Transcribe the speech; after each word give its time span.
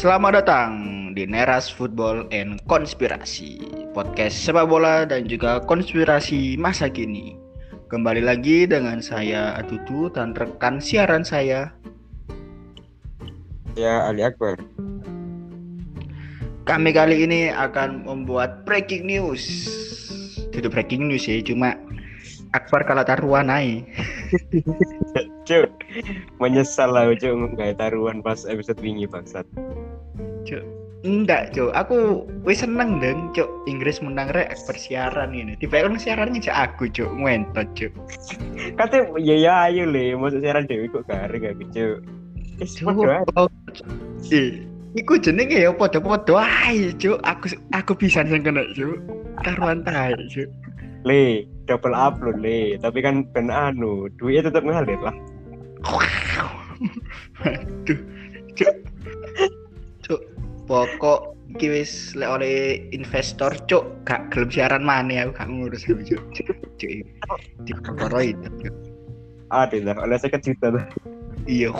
Selamat 0.00 0.40
datang 0.40 0.72
di 1.12 1.28
Neras 1.28 1.68
Football 1.68 2.24
and 2.32 2.56
Konspirasi 2.64 3.60
Podcast 3.92 4.32
sepak 4.32 4.64
bola 4.64 5.04
dan 5.04 5.28
juga 5.28 5.60
konspirasi 5.60 6.56
masa 6.56 6.88
kini. 6.88 7.36
Kembali 7.92 8.24
lagi 8.24 8.64
dengan 8.64 9.04
saya 9.04 9.52
Atutu 9.60 10.08
dan 10.08 10.32
rekan 10.32 10.80
siaran 10.80 11.20
saya. 11.20 11.76
Ya 13.76 14.08
Ali 14.08 14.24
Akbar. 14.24 14.56
Kami 16.64 16.96
kali 16.96 17.28
ini 17.28 17.52
akan 17.52 18.08
membuat 18.08 18.64
breaking 18.64 19.04
news. 19.04 19.68
Tidak 20.48 20.72
breaking 20.72 21.12
news 21.12 21.28
ya, 21.28 21.44
cuma 21.44 21.76
Akbar 22.56 22.88
kalah 22.88 23.04
taruhan 23.04 23.52
naik 23.52 23.84
Cuk 25.46 25.70
Menyesal 26.38 26.94
lah 26.94 27.10
Cuk 27.18 27.58
Gak 27.58 27.78
taruhan 27.78 28.22
pas 28.22 28.42
episode 28.46 28.78
wingi 28.78 29.06
bangsat 29.10 29.46
Cuk 30.46 30.64
Enggak, 31.00 31.56
Cuk. 31.56 31.72
Aku 31.72 32.28
wis 32.44 32.60
seneng 32.60 33.00
dong, 33.00 33.32
Cuk. 33.32 33.48
Inggris 33.64 34.04
menang 34.04 34.28
rek 34.36 34.52
persiaran 34.68 35.32
ini. 35.32 35.56
Tiba 35.56 35.80
kan 35.80 35.96
siarannya 35.96 36.44
cak 36.44 36.76
aku, 36.76 36.92
Cuk. 36.92 37.08
Ngentot, 37.16 37.72
Cuk. 37.72 37.92
Katanya 38.76 39.16
ya 39.16 39.36
ya 39.40 39.54
ayo 39.72 39.88
le 39.88 40.12
Masuk 40.12 40.44
siaran 40.44 40.68
Dewi 40.68 40.92
kok 40.92 41.08
garing 41.08 41.48
aku 41.48 41.64
Cuk 41.72 42.04
iku 44.90 45.14
jenenge 45.22 45.54
ya 45.54 45.72
podo-podo 45.72 46.36
ae, 46.36 46.92
Cuk. 47.00 47.16
Aku 47.24 47.48
aku 47.72 47.92
bisa 47.96 48.20
sing 48.28 48.44
kena, 48.44 48.68
Cuk. 48.76 49.00
Taruhan 49.40 49.80
tae, 49.80 50.12
Cuk. 50.28 50.52
Le 51.08 51.48
double 51.64 51.96
upload 51.96 52.44
le 52.44 52.76
Tapi 52.76 53.00
kan 53.00 53.24
ben 53.32 53.48
anu 53.48 54.12
Duitnya 54.20 54.52
tetap 54.52 54.68
ngalir 54.68 55.00
lah 55.00 55.16
Aduh, 57.44 58.00
Cuk. 58.56 58.74
Cuk, 60.04 60.20
pokok 60.68 61.36
iki 61.56 61.66
wis 61.72 62.12
lek 62.16 62.30
oleh 62.40 62.84
investor, 62.92 63.52
Cuk. 63.68 64.04
Gak 64.04 64.32
gelem 64.32 64.50
siaran 64.52 64.84
mana 64.84 65.24
aku 65.24 65.40
gak 65.40 65.48
ngurus 65.48 65.84
aku, 65.88 66.02
Cuk. 66.04 66.22
Cuk. 66.76 66.90
Di 67.64 67.72
perkara 67.72 68.20
itu. 68.24 68.48
Ada 69.50 69.82
lah 69.82 69.98
Oleh 70.06 70.14
saya 70.14 70.38
juta 70.38 70.70
lah 70.70 70.86
Iya, 71.48 71.74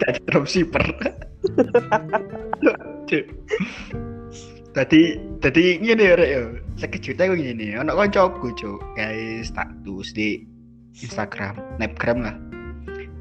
tadi 0.00 0.20
dropshipper. 0.30 0.86
Cuk. 3.10 3.24
Tadi 4.76 5.00
tadi 5.40 5.80
ngene 5.80 6.04
ya 6.04 6.14
rek 6.20 6.30
ya. 6.30 6.42
Sekejut 6.76 7.16
aku 7.16 7.34
ngene. 7.34 7.80
Ono 7.80 7.92
kancaku, 7.96 8.52
Cuk, 8.54 8.80
gawe 8.94 9.26
status 9.42 10.08
di 10.14 10.44
Instagram, 10.96 11.56
Snapgram 11.76 12.18
lah. 12.24 12.36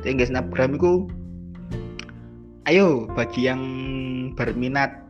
Tinggal 0.05 0.29
Snapgram 0.29 0.77
iku 0.77 1.09
Ayo 2.69 3.09
bagi 3.17 3.49
yang 3.49 3.61
berminat 4.37 5.05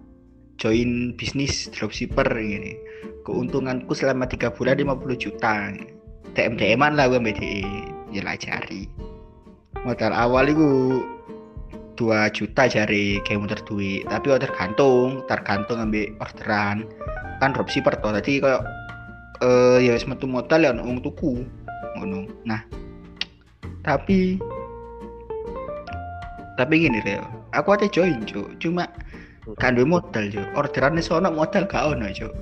join 0.59 1.15
bisnis 1.15 1.71
dropshipper 1.71 2.27
gini. 2.35 2.75
Keuntunganku 3.23 3.95
selama 3.95 4.27
tiga 4.27 4.51
bulan 4.51 4.79
50 4.79 5.15
juta. 5.19 5.71
DM 6.35 6.59
DM-an 6.59 6.99
lah 6.99 7.07
gue 7.07 7.19
BDE. 7.19 7.63
Ya 8.11 8.27
lah 8.27 8.35
cari. 8.35 8.91
Modal 9.87 10.11
awal 10.11 10.51
itu 10.51 10.99
2 11.95 12.35
juta 12.35 12.67
jari 12.67 13.23
kayak 13.23 13.39
muter 13.39 13.59
duit 13.63 14.03
tapi 14.11 14.27
oh, 14.27 14.39
tergantung 14.39 15.23
tergantung 15.31 15.79
ambil 15.79 16.11
orderan 16.19 16.83
kan 17.39 17.55
dropshipper 17.55 17.95
toh 18.03 18.11
tadi 18.11 18.43
kayak 18.43 18.67
eh 19.39 19.79
ya 19.79 19.95
wis 19.95 20.03
metu 20.03 20.27
modal 20.27 20.59
ya 20.59 20.75
wong 20.75 20.99
tuku 20.99 21.47
ngono 21.95 22.27
nah 22.43 22.59
tapi 23.83 24.39
tapi 26.55 26.87
gini 26.87 27.03
Leo 27.03 27.23
aku 27.55 27.75
ada 27.75 27.87
join 27.87 28.23
cuk. 28.27 28.59
Cuma 28.59 28.87
kan 29.59 29.75
duwe 29.75 29.87
modal 29.87 30.27
cuk. 30.31 30.45
Orderannya 30.55 31.01
sono 31.03 31.31
modal 31.31 31.67
gak 31.67 31.95
ono 31.95 32.11
cuk. 32.11 32.33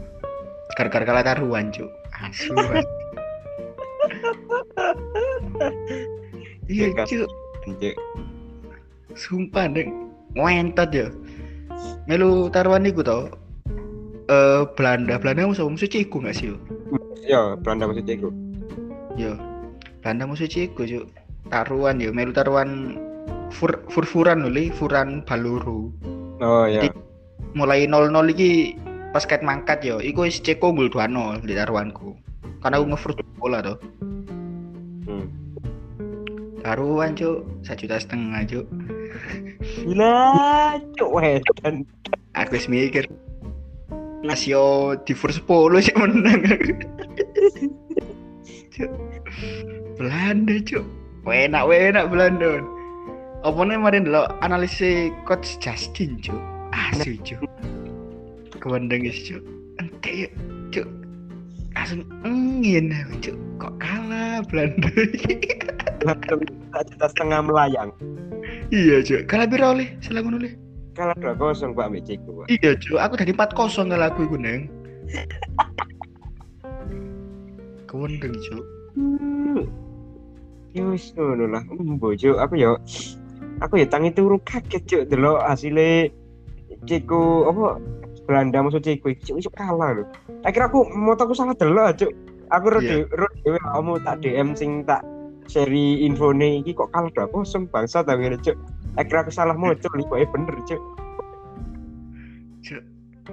Gara-gara 0.74 1.06
kalah 1.06 1.24
taruhan 1.24 1.70
cuk. 1.70 1.90
Asu 2.18 2.54
iya 6.74 6.90
cuk. 6.94 7.30
Cuk 7.66 7.96
Sumpah 9.14 9.70
neng 9.70 10.10
ngentot 10.34 10.90
ya. 10.90 11.08
Melu 12.10 12.50
taruhan 12.50 12.90
iku 12.90 13.06
to. 13.06 13.30
Eh 14.32 14.64
Belanda, 14.80 15.20
Belanda 15.20 15.52
musuh 15.52 15.68
musuh 15.68 15.86
Ceko 15.86 16.24
gak 16.24 16.40
sih 16.40 16.56
yo? 16.56 16.58
Ya 17.28 17.60
Belanda 17.60 17.92
masuk 17.92 18.08
Ceko 18.08 18.32
Yo. 19.20 19.36
Belanda 20.00 20.24
musuh 20.26 20.48
Ceko 20.48 20.88
yo. 20.88 21.04
Taruhan 21.52 22.00
yo, 22.00 22.16
melu 22.16 22.32
taruhan 22.32 22.96
fur 23.54 23.72
furfuran 23.94 24.50
Le. 24.50 24.74
furan 24.74 25.22
baluru. 25.24 25.94
Oh 26.42 26.66
ya 26.66 26.90
Jadi, 26.90 26.98
Mulai 27.54 27.86
0-0 27.86 28.34
iki 28.34 28.74
pas 29.14 29.22
kait 29.30 29.46
mangkat 29.46 29.86
yo, 29.86 30.02
iku 30.02 30.26
wis 30.26 30.42
Ceko 30.42 30.74
unggul 30.74 30.90
2-0 30.90 31.46
di 31.46 31.54
taruhanku. 31.54 32.18
Karena 32.66 32.82
aku 32.82 32.86
ngefur 32.90 33.12
bola 33.38 33.62
to. 33.62 33.76
hmm. 35.06 35.28
Taruhan 36.66 37.14
cuk, 37.14 37.46
satu 37.62 37.86
juta 37.86 38.02
setengah 38.02 38.42
cuk. 38.50 38.66
Gila 39.64 40.16
Cuk 40.98 41.10
wedan 41.14 41.88
Aku 42.34 42.58
mikir 42.68 43.06
Nasio 44.24 44.96
di 45.04 45.14
first 45.14 45.44
10 45.46 45.84
sih 45.84 45.94
menang 45.94 46.42
Cuk. 48.74 48.92
Belanda 50.00 50.56
cuk 50.66 50.86
Enak 51.24 51.64
enak 51.70 52.06
Belanda 52.12 52.60
Apa 53.44 53.60
nih 53.68 53.76
kemarin 53.76 54.08
dulu 54.08 54.24
analisis 54.40 55.12
coach 55.28 55.60
Justin 55.60 56.16
cuk 56.24 56.40
Asu 56.72 57.20
cuk 57.28 57.44
Kewandang 58.64 59.04
guys 59.04 59.20
cuk 59.28 59.44
Ente 59.84 60.12
yuk 60.16 60.32
cuk 60.72 60.88
Langsung 61.76 62.08
engin 62.24 62.96
aku, 62.96 63.14
cuk 63.20 63.38
Kok 63.60 63.74
kalah 63.84 64.40
Belanda 64.48 64.88
juta 66.88 67.08
setengah 67.12 67.44
melayang 67.44 67.92
Iya 68.72 69.04
cuk 69.04 69.28
Kalah 69.28 69.44
biro 69.52 69.76
oleh 69.76 69.92
ngono 70.08 70.40
oleh 70.40 70.56
Kalah 70.96 71.20
2-0 71.20 71.76
Pak 71.76 71.84
Ambek 71.84 72.04
Ceko 72.08 72.30
Pak 72.40 72.46
Iya 72.48 72.72
cuk 72.80 72.96
Aku 72.96 73.14
tadi 73.20 73.36
4-0 73.36 73.92
kalau 73.92 74.08
aku 74.08 74.20
iku 74.24 74.38
neng 74.40 74.72
Hmm. 78.96 79.70
Ya 80.74 80.82
wis 80.90 81.14
ngono 81.14 81.46
lah. 81.46 81.62
Cuk, 82.18 82.38
aku 82.42 82.54
ya 82.58 82.74
aku 83.64 83.80
ya 83.80 83.88
tangi 83.88 84.12
turu 84.12 84.38
kaget 84.44 84.84
Cuk 84.84 85.04
delok 85.08 85.40
hasilnya 85.48 86.12
Ceko 86.84 87.48
apa 87.48 87.80
Belanda 88.28 88.60
musuh 88.60 88.84
Ceko 88.84 89.08
iki 89.08 89.32
Cuk 89.32 89.38
iso 89.40 89.50
kalah 89.56 89.96
lho. 89.96 90.04
Akhirnya 90.44 90.68
aku 90.68 90.84
motoku 90.92 91.32
salah 91.32 91.56
delok 91.56 91.96
Cuk. 91.96 92.12
Aku 92.52 92.66
ro 92.70 92.80
Iya. 92.84 93.08
dhewe 93.08 93.16
ro 93.16 93.28
dhewe 93.42 93.60
kamu 93.64 93.94
tak 94.04 94.16
DM 94.22 94.50
sing 94.54 94.84
tak 94.84 95.02
seri 95.48 96.04
infone 96.04 96.60
iki 96.60 96.76
kok 96.76 96.92
kalah 96.92 97.10
2-0 97.16 97.72
bangsa 97.72 98.04
ta 98.04 98.20
ngene 98.20 98.36
Cuk. 98.44 98.60
Akhirnya 99.00 99.24
aku 99.26 99.32
salah 99.32 99.56
moco 99.56 99.88
lipoke 99.96 100.28
bener 100.28 100.56
Cuk. 100.68 100.82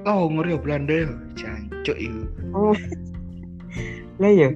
Oh 0.07 0.31
ngeri 0.31 0.55
ya 0.55 0.59
Belanda 0.63 0.95
ya 0.95 1.07
Jancuk 1.35 1.99
itu 1.99 2.23
Oh. 2.55 2.75
Lah 4.21 4.31
ya, 4.31 4.51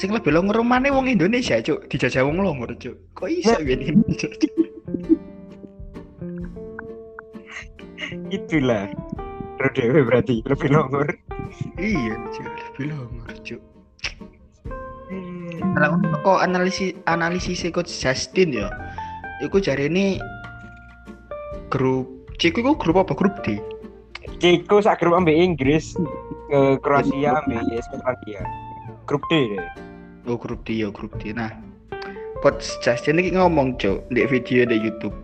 Sing 0.00 0.16
lebih 0.16 0.32
longor 0.32 0.64
mana 0.64 0.88
wong 0.88 1.12
Indonesia 1.12 1.60
cuk 1.60 1.92
Dijajah 1.92 2.24
wong 2.24 2.40
longor 2.40 2.72
cuk 2.80 2.96
Kok 3.12 3.28
iso 3.28 3.52
gini 3.60 3.92
itulah. 8.32 8.88
Dhewe 9.76 10.00
berarti 10.02 10.40
lebih 10.48 10.72
longor. 10.72 11.04
Iya 11.76 12.16
cuk 12.32 12.48
Lebih 12.48 12.84
longor 12.96 13.30
cuk 13.44 13.60
Kalau 15.76 16.00
kok 16.24 16.38
analisis 16.40 16.96
analisis 17.04 17.68
coach 17.68 17.92
Justin 17.92 18.56
ya 18.56 18.72
Iku 19.44 19.60
jari 19.60 19.92
ini 19.92 20.16
Grup 21.68 22.08
Ciku 22.40 22.64
iku 22.64 22.72
grup 22.72 23.04
apa? 23.04 23.12
Grup 23.12 23.36
D? 23.44 23.60
Ceko 24.40 24.80
sak 24.80 25.04
grup 25.04 25.20
ambek 25.20 25.36
Inggris, 25.36 25.92
ke 26.48 26.80
Kroasia 26.80 27.36
ambek 27.36 27.60
Skotlandia. 27.84 28.40
Grup 29.04 29.20
D 29.28 29.52
deh. 29.52 29.89
Oh 30.28 30.36
grup 30.36 30.64
D 30.68 30.80
ya 30.80 30.88
grup 30.92 31.16
D 31.20 31.32
Nah 31.32 31.52
Coach 32.40 32.66
Justin 32.80 33.20
ini 33.20 33.36
ngomong 33.36 33.76
cuk 33.80 34.04
Di 34.12 34.24
video 34.28 34.64
di 34.64 34.76
Youtube 34.80 35.14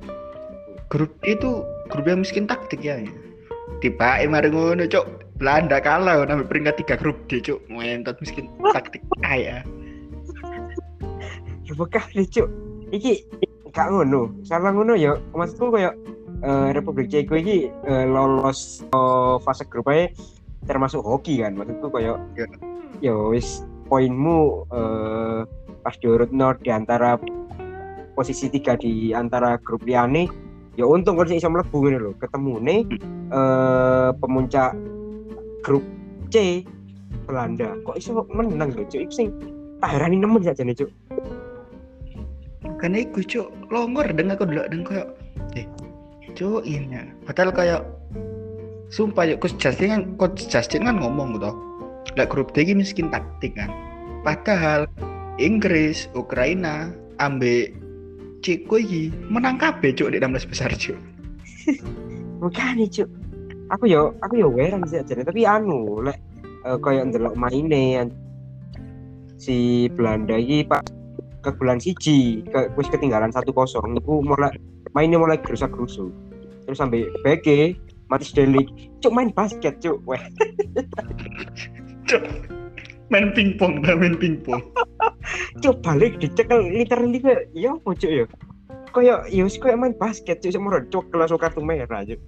Grup 0.92 1.12
D 1.24 1.36
itu 1.36 1.64
grup 1.88 2.06
yang 2.06 2.22
miskin 2.24 2.48
taktik 2.48 2.80
ya 2.84 3.00
Tiba 3.84 4.22
mari 4.28 4.48
ngono 4.52 4.88
cuk 4.88 5.06
Belanda 5.36 5.80
kalah 5.84 6.24
nambah 6.24 6.48
peringkat 6.48 6.80
tiga 6.80 6.96
grup 6.96 7.16
D 7.28 7.40
cuk 7.44 7.60
Ngentot 7.68 8.16
miskin 8.24 8.48
taktik 8.72 9.04
kaya 9.20 9.64
Ya 11.66 11.74
bekah 11.78 12.06
deh 12.14 12.26
cuk. 12.26 12.48
Iki 12.94 13.26
gak 13.74 13.90
ngono. 13.90 14.30
Salah 14.46 14.70
ngono 14.70 14.94
ya. 14.94 15.18
Maksudku 15.34 15.74
koyo 15.74 15.90
eh, 16.46 16.68
Republik 16.70 17.10
Ceko 17.10 17.34
iki 17.34 17.68
eh, 17.68 18.04
lolos 18.06 18.86
eh, 18.86 19.34
fase 19.42 19.66
grup 19.66 19.90
ae 19.90 20.14
termasuk 20.70 21.02
hoki 21.02 21.42
kan. 21.42 21.58
Maksudku 21.58 21.90
koyo 21.90 22.22
Ya. 22.38 22.46
ya 23.02 23.14
wis 23.28 23.66
poinmu 23.86 24.66
eh, 24.70 25.40
pas 25.82 25.94
diurutno 26.02 26.58
di 26.58 26.70
antara 26.70 27.14
posisi 28.18 28.50
tiga 28.50 28.74
di 28.74 29.14
antara 29.14 29.60
grup 29.60 29.86
liane 29.86 30.26
ya 30.74 30.84
untung 30.84 31.16
kalau 31.16 31.30
iso 31.30 31.48
mlebu 31.48 31.76
ngene 31.82 31.98
lho. 32.02 32.12
Ketemu 32.18 32.54
nih 32.62 32.80
eh 33.32 34.10
pemuncak 34.18 34.74
grup 35.62 35.84
C 36.30 36.66
Belanda. 37.24 37.78
Kok 37.86 37.96
iso 37.96 38.26
menang 38.30 38.74
lho 38.74 38.84
cuk? 38.86 39.08
Sing 39.14 39.30
tak 39.78 39.96
herani 39.96 40.18
nemen 40.18 40.42
saja 40.42 40.66
nih 40.66 40.76
cuk. 40.76 40.90
Karena 42.76 43.06
iku 43.06 43.20
cuk 43.24 43.48
longor 43.72 44.06
dengan 44.12 44.36
aku 44.36 44.44
dulu 44.44 44.62
dan 44.68 44.82
kayak 44.84 45.08
eh 45.56 45.66
cuk 46.36 46.62
ini 46.68 47.08
padahal 47.24 47.50
kayak 47.50 47.80
sumpah 48.92 49.24
yuk 49.26 49.42
coach 49.42 49.56
Justin 49.58 49.88
kan 49.90 50.02
coach 50.20 50.46
Justin 50.46 50.86
kan 50.86 51.00
ngomong 51.00 51.40
gitu 51.40 51.50
lah 52.14 52.28
grup 52.30 52.54
D 52.54 52.62
ini 52.62 52.86
miskin 52.86 53.10
taktik 53.10 53.58
kan? 53.58 53.72
Padahal 54.22 54.86
Inggris 55.42 56.06
Ukraina 56.14 56.94
ambil 57.18 57.74
Ceko 58.46 58.78
iki 58.78 59.10
menang 59.26 59.58
kabeh 59.58 59.90
cuk 59.90 60.14
di 60.14 60.22
16 60.22 60.46
besar 60.46 60.70
cuk. 60.70 60.94
Bukan 62.42 62.78
cuk. 62.86 63.08
Aku 63.74 63.90
yo 63.90 64.14
aku 64.22 64.38
yo 64.38 64.54
heran 64.54 64.86
sih 64.86 65.02
aja 65.02 65.18
tapi 65.26 65.42
anu 65.42 65.98
lek 66.06 66.22
uh, 66.62 66.78
kayak 66.78 67.10
ndelok 67.10 67.34
maine 67.34 68.06
si 69.34 69.86
Belanda 69.90 70.38
iki 70.38 70.62
pak 70.62 70.86
ke 71.42 71.50
bulan 71.58 71.82
siji 71.82 72.46
ke 72.46 72.70
wis 72.78 72.86
ketinggalan 72.90 73.34
satu 73.34 73.50
kosong 73.50 73.98
itu 73.98 74.22
mulai 74.22 74.54
mainnya 74.94 75.18
mulai 75.18 75.38
gerusak 75.38 75.74
gerusuk 75.74 76.10
terus 76.66 76.78
sampai 76.78 77.06
BG 77.22 77.74
Matis 78.06 78.30
Delik 78.30 78.70
cuk 79.02 79.10
main 79.10 79.34
basket 79.34 79.82
cuk 79.82 79.98
weh 80.06 80.18
main 83.10 83.30
pingpong 83.34 83.82
dah 83.82 83.94
main 83.94 84.18
pingpong. 84.18 84.62
Cuk 85.62 85.82
balik 85.82 86.18
dicekel 86.22 86.70
literally 86.70 87.18
kayak 87.18 87.50
ya 87.54 87.74
apa 87.74 87.90
cuk 87.94 88.10
ya? 88.10 88.24
Kayak 88.94 89.18
ya 89.28 89.42
wis 89.46 89.58
kayak 89.58 89.78
main 89.78 89.94
basket 89.98 90.42
cuk 90.42 90.54
semua 90.54 90.82
cuk 90.90 91.10
kelas 91.10 91.34
kartu 91.34 91.62
merah 91.62 92.02
cuk. 92.06 92.20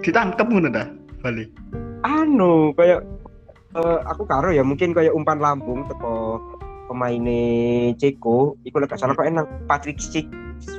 Ditangkap 0.00 0.46
ngono 0.48 0.68
dah 0.72 0.88
balik. 1.20 1.52
Anu 2.06 2.72
kayak 2.76 3.02
uh, 3.76 4.00
aku 4.08 4.24
karo 4.24 4.52
ya 4.52 4.64
mungkin 4.64 4.96
kayak 4.96 5.12
umpan 5.12 5.40
lambung 5.40 5.84
teko 5.88 6.40
pemainnya 6.86 7.92
Ceko 7.98 8.54
iku 8.62 8.76
lek 8.78 8.94
salah 8.94 9.18
kok 9.18 9.26
enak 9.26 9.46
Patrick 9.66 9.98
Schick 9.98 10.30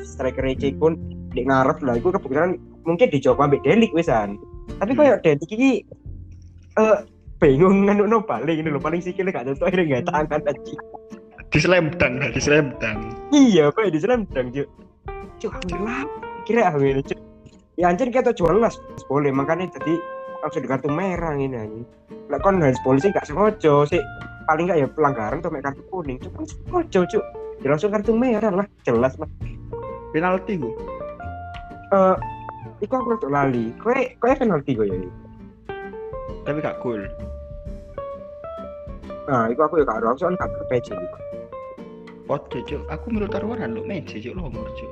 striker 0.08 0.48
Ceko 0.56 0.96
di 1.36 1.44
ngarep 1.46 1.84
lah 1.84 2.00
iku 2.00 2.16
kebetulan 2.16 2.58
mungkin 2.88 3.12
dicoba 3.12 3.46
ambek 3.46 3.62
Delik 3.68 3.92
wisan. 3.94 4.40
Tapi 4.80 4.96
kayak 4.96 5.22
Delik 5.22 5.50
iki 5.52 5.72
uh, 6.80 7.04
bingung 7.38 7.86
nganu 7.86 8.10
no 8.10 8.26
balik 8.26 8.58
ini 8.58 8.70
loh 8.74 8.82
paling 8.82 8.98
sikilnya 8.98 9.30
gak 9.30 9.46
tentu 9.54 9.64
akhirnya 9.70 10.02
gak 10.02 10.10
tangan 10.10 10.42
aja 10.42 10.76
di 11.48 11.60
slam 11.62 11.86
dunk 11.94 12.14
di 12.34 12.42
slam 12.42 12.66
dunk 12.82 12.98
iya 13.30 13.70
kayak 13.72 13.94
di 13.94 14.00
slam 14.02 14.26
dunk 14.34 14.48
cuk. 14.58 14.68
cuk 15.38 15.52
alhamdulillah 15.54 16.02
kira 16.50 16.62
alhamdulillah 16.72 17.06
cuk. 17.06 17.20
Ya 17.78 17.94
anjir 17.94 18.10
kita 18.10 18.34
jual 18.34 18.58
lah 18.58 18.74
boleh 19.06 19.30
makanya 19.30 19.70
jadi 19.78 20.02
langsung 20.42 20.66
di 20.66 20.70
kartu 20.70 20.90
merah 20.90 21.38
ini 21.38 21.54
anjing. 21.54 21.86
Lah 22.26 22.42
kan 22.42 22.58
harus 22.58 22.82
polisi 22.82 23.14
gak 23.14 23.30
sengaja 23.30 23.86
sih 23.86 24.02
paling 24.50 24.66
gak 24.66 24.82
ya 24.82 24.88
pelanggaran 24.90 25.38
tuh 25.46 25.54
kartu 25.54 25.82
kuning 25.94 26.18
cuk. 26.18 26.34
Kan 26.34 26.46
sengaja 26.50 27.00
cuk. 27.06 27.24
Ya 27.62 27.68
langsung 27.70 27.94
kartu 27.94 28.18
merah 28.18 28.50
lah 28.50 28.66
jelas 28.82 29.14
lah. 29.22 29.30
Penalti 30.10 30.58
gue 30.58 30.74
eh 31.94 32.18
Iku 32.78 32.94
aku 32.94 33.18
untuk 33.18 33.34
lali. 33.34 33.74
Kowe 33.82 33.94
kowe 34.22 34.34
penalti 34.38 34.78
gue 34.78 34.86
ya. 34.86 34.98
Tapi 36.48 36.64
gak 36.64 36.80
cool 36.80 37.04
Nah, 39.28 39.52
iku 39.52 39.68
aku 39.68 39.84
ya 39.84 39.84
gak 39.84 40.00
ero, 40.00 40.16
soalnya 40.16 40.40
gak 40.40 40.72
PC. 40.72 40.96
Waduh 42.32 42.64
cuk 42.64 42.84
aku 42.88 43.06
menurut 43.12 43.32
taruhan 43.32 43.76
lu 43.76 43.84
sih 44.08 44.24
cuk 44.24 44.40
longor 44.40 44.68
cuk 44.80 44.92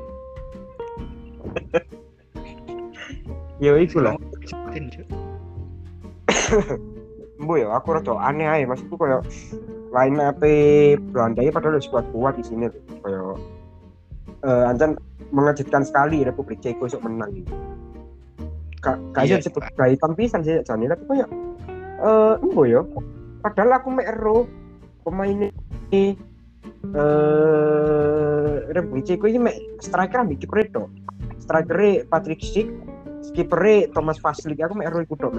Ya 3.64 3.72
iku 3.80 4.04
lah. 4.04 4.20
Bu 7.46 7.60
ya, 7.60 7.72
aku 7.72 7.96
rada 7.96 8.12
aneh 8.20 8.48
aja. 8.48 8.68
Maksudku 8.68 9.00
kayak 9.00 9.24
line 9.96 10.20
up 10.20 10.44
Belanda 11.16 11.40
ya 11.40 11.52
padahal 11.56 11.80
udah 11.80 11.88
kuat 11.88 12.06
kuat 12.12 12.34
di 12.36 12.44
sini. 12.44 12.68
Kayak 13.00 13.40
eh 14.44 14.64
ancan 14.68 15.00
mengejutkan 15.32 15.88
sekali 15.88 16.28
Republik 16.28 16.60
Ceko 16.60 16.92
untuk 16.92 17.04
menang 17.08 17.32
gitu. 17.32 17.56
Kak, 18.86 18.98
Iya, 19.26 19.42
kayak 19.42 19.50
sebut 19.50 19.64
gaitan 19.74 20.14
pisan 20.14 20.46
sih 20.46 20.62
jane 20.62 20.86
tapi 20.86 21.04
kayak 21.10 21.30
eh 22.06 22.34
embo 22.38 22.70
ya. 22.70 22.86
Padahal 23.42 23.82
aku 23.82 23.90
mek 23.90 24.06
ero 24.14 24.46
pemain 25.02 25.50
ini 25.90 26.14
eh 26.94 28.54
Republik 28.70 29.10
Ceko 29.10 29.26
ini 29.26 29.42
mek 29.42 29.58
striker 29.82 30.22
ambek 30.22 30.46
kiper 30.46 30.70
itu. 30.70 30.86
Striker 31.42 32.06
Patrick 32.10 32.42
Schick, 32.46 32.70
kiper 33.34 33.90
Thomas 33.94 34.22
Vaslik 34.22 34.62
aku 34.62 34.78
mek 34.78 34.94
ero 34.94 35.02
iku 35.02 35.18
tok. 35.18 35.34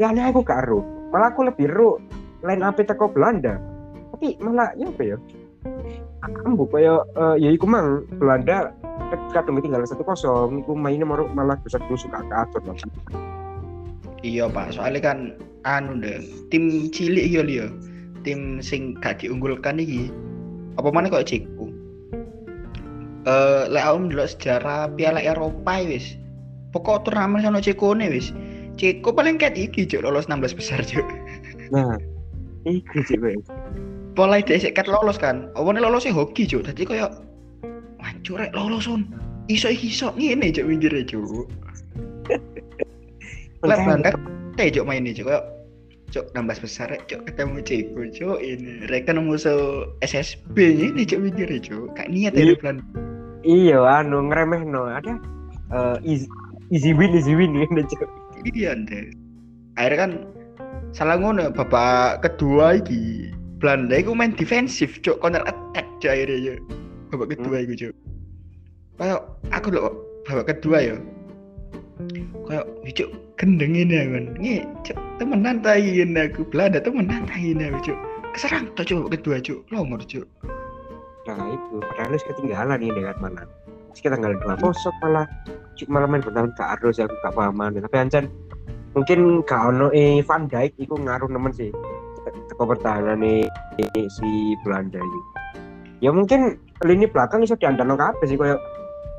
Ya 0.00 0.08
aneh 0.08 0.24
aku 0.32 0.40
gak 0.40 0.64
ero. 0.64 0.80
Malah 1.12 1.34
aku 1.34 1.44
lebih 1.44 1.68
ero 1.68 2.00
line 2.40 2.64
up 2.64 2.80
teko 2.80 3.12
Belanda. 3.12 3.60
Tapi 4.16 4.40
malah 4.40 4.72
ya 4.80 4.88
apa 4.88 5.02
ya? 5.04 5.16
Ambu 6.46 6.64
kaya 6.70 7.04
eh, 7.04 7.36
ya 7.42 7.50
iku 7.52 7.66
mang 7.68 8.06
Belanda 8.16 8.72
kadung 9.32 9.60
tinggal 9.60 9.84
satu 9.86 10.04
kosong. 10.04 10.62
Iku 10.64 10.74
mainnya 10.74 11.06
malah 11.08 11.56
tusuk 11.64 12.10
gak 12.10 12.28
atur 12.32 12.62
Mas. 12.66 12.82
iya 14.26 14.50
pak. 14.50 14.74
Soalnya 14.74 15.00
kan 15.02 15.18
anu 15.66 16.02
deh 16.02 16.18
tim 16.50 16.90
cilik 16.90 17.26
iya 17.26 17.42
liyo 17.42 17.66
tim 18.26 18.58
sing 18.58 18.98
gak 18.98 19.22
diunggulkan 19.22 19.78
iki. 19.78 20.10
Apa 20.78 20.94
mana 20.94 21.10
kok 21.10 21.26
Ceko 21.26 21.68
eh 23.28 23.62
lek 23.68 23.84
aku 23.84 23.96
ndelok 24.08 24.28
sejarah 24.32 24.88
Piala 24.96 25.20
Eropa 25.20 25.84
wis. 25.84 26.16
Pokok 26.72 27.08
turnamen 27.08 27.44
sono 27.44 27.60
Ceko 27.60 27.92
ne 27.92 28.08
wis. 28.08 28.32
Ceko 28.80 29.12
paling 29.12 29.36
ket 29.36 29.58
iki 29.58 29.84
cuk 29.84 30.06
lolos 30.06 30.30
16 30.30 30.56
besar 30.56 30.80
cuk. 30.80 31.04
Nah, 31.68 32.00
sih 32.64 33.16
gue. 33.20 33.36
mulai 34.18 34.42
dia 34.42 34.58
sik 34.58 34.74
ket 34.74 34.88
lolos 34.88 35.20
kan. 35.20 35.52
Awalnya 35.54 35.84
lolosnya 35.84 36.16
hoki 36.16 36.48
cuk? 36.48 36.64
Dadi 36.66 36.82
koyo 36.88 37.06
wancur 38.18 38.42
rek 38.42 38.52
lolos 38.54 38.90
on 38.90 39.06
iso 39.46 39.70
iso 39.70 40.10
ngene 40.18 40.50
cuk 40.50 40.66
minggire 40.66 41.06
cuk. 41.06 41.46
Lek 43.62 43.78
Belanda 43.86 44.10
teh 44.58 44.68
cuk 44.74 44.86
main 44.86 45.06
cuk. 45.06 45.26
Koyo 45.26 45.40
cuk 46.10 46.24
16 46.34 46.64
besar 46.64 46.88
cuk 47.06 47.20
ketemu 47.30 47.58
Ceko 47.62 48.02
cuk. 48.10 48.38
Ini 48.42 48.90
rek 48.90 49.06
kan 49.06 49.22
musuh 49.22 49.86
SSB 50.02 50.56
ini 50.58 51.06
cuk 51.06 51.22
minggire 51.22 51.62
cuk. 51.62 51.94
Gak 51.94 52.10
niat 52.10 52.34
ya. 52.34 52.58
Belanda 52.58 52.84
Iya, 53.46 53.86
anu 53.86 54.28
ngeremeh 54.28 54.66
no 54.66 54.90
ada 54.90 55.14
eh, 55.70 55.96
easy, 56.02 56.26
easy 56.74 56.90
win 56.90 57.14
easy 57.14 57.38
win 57.38 57.54
ini 57.54 57.86
cuk. 57.86 58.10
iya 58.54 58.70
deh 58.70 59.10
akhirnya 59.74 59.98
kan 59.98 60.12
salah 60.94 61.18
ngono 61.18 61.50
babak 61.50 62.22
kedua 62.22 62.78
iki 62.78 63.30
Belanda 63.58 63.98
iku 63.98 64.14
main 64.14 64.34
defensif 64.34 64.98
cuk. 65.02 65.22
Counter 65.22 65.42
attack 65.46 65.86
cuk 66.02 66.10
akhirnya 66.10 66.54
ya 66.54 66.54
babak 67.08 67.36
kedua 67.36 67.56
iku 67.64 67.74
cuk. 67.74 67.94
Kayak 68.98 69.20
aku 69.54 69.68
lho 69.72 69.92
babak 70.28 70.46
kedua 70.52 70.78
ya. 70.82 70.96
Kayak 72.44 72.64
"Wih, 72.84 72.92
cuk 72.94 73.10
gendeng 73.38 73.74
ini 73.74 73.94
aku 73.96 74.10
kan 74.14 74.24
ini 74.38 74.52
cuk 74.84 74.98
temenan 75.16 75.56
ta 75.64 75.78
ini 75.78 76.20
aku? 76.20 76.42
Belanda 76.50 76.78
temenan 76.82 77.24
ta 77.24 77.36
ini 77.38 77.70
aku 77.72 77.92
cuk. 77.92 77.98
Keserang 78.36 78.70
tuh 78.76 78.84
cuk 78.84 78.98
babak 79.06 79.12
kedua 79.22 79.36
cuk. 79.40 79.60
Longor 79.72 80.02
cuk. 80.04 80.26
Nah 81.28 81.44
itu, 81.52 81.76
padahal 81.84 82.16
ketinggalan 82.16 82.80
ini 82.80 82.90
dengan 82.96 83.16
mana. 83.20 83.42
Terus 83.92 84.00
kita 84.00 84.14
tinggal 84.16 84.32
dua 84.40 84.54
kosong 84.56 84.96
malah. 85.04 85.26
Cuk 85.76 85.88
malah 85.92 86.08
main 86.08 86.24
bertahan 86.24 86.50
ke 86.56 86.88
sih 86.90 87.04
aku 87.04 87.14
gak 87.20 87.34
pahaman. 87.36 87.76
Tapi 87.76 87.96
Ancan 87.98 88.24
mungkin 88.96 89.44
gak 89.44 89.74
ono 89.74 89.92
eh 89.92 90.24
Van 90.24 90.48
Dijk 90.48 90.72
itu 90.80 90.94
ngaruh 90.96 91.28
nemen 91.28 91.52
sih. 91.52 91.68
Teko 92.48 92.64
pertahanan 92.68 93.20
nih 93.20 93.44
si 94.08 94.28
Belanda 94.64 95.00
ini. 95.00 95.20
Ya 95.98 96.14
mungkin 96.14 96.56
lini 96.86 97.06
belakang 97.10 97.42
iso 97.42 97.58
diandalno 97.58 97.98
kabeh 97.98 98.26
sih 98.28 98.38
koyo 98.38 98.58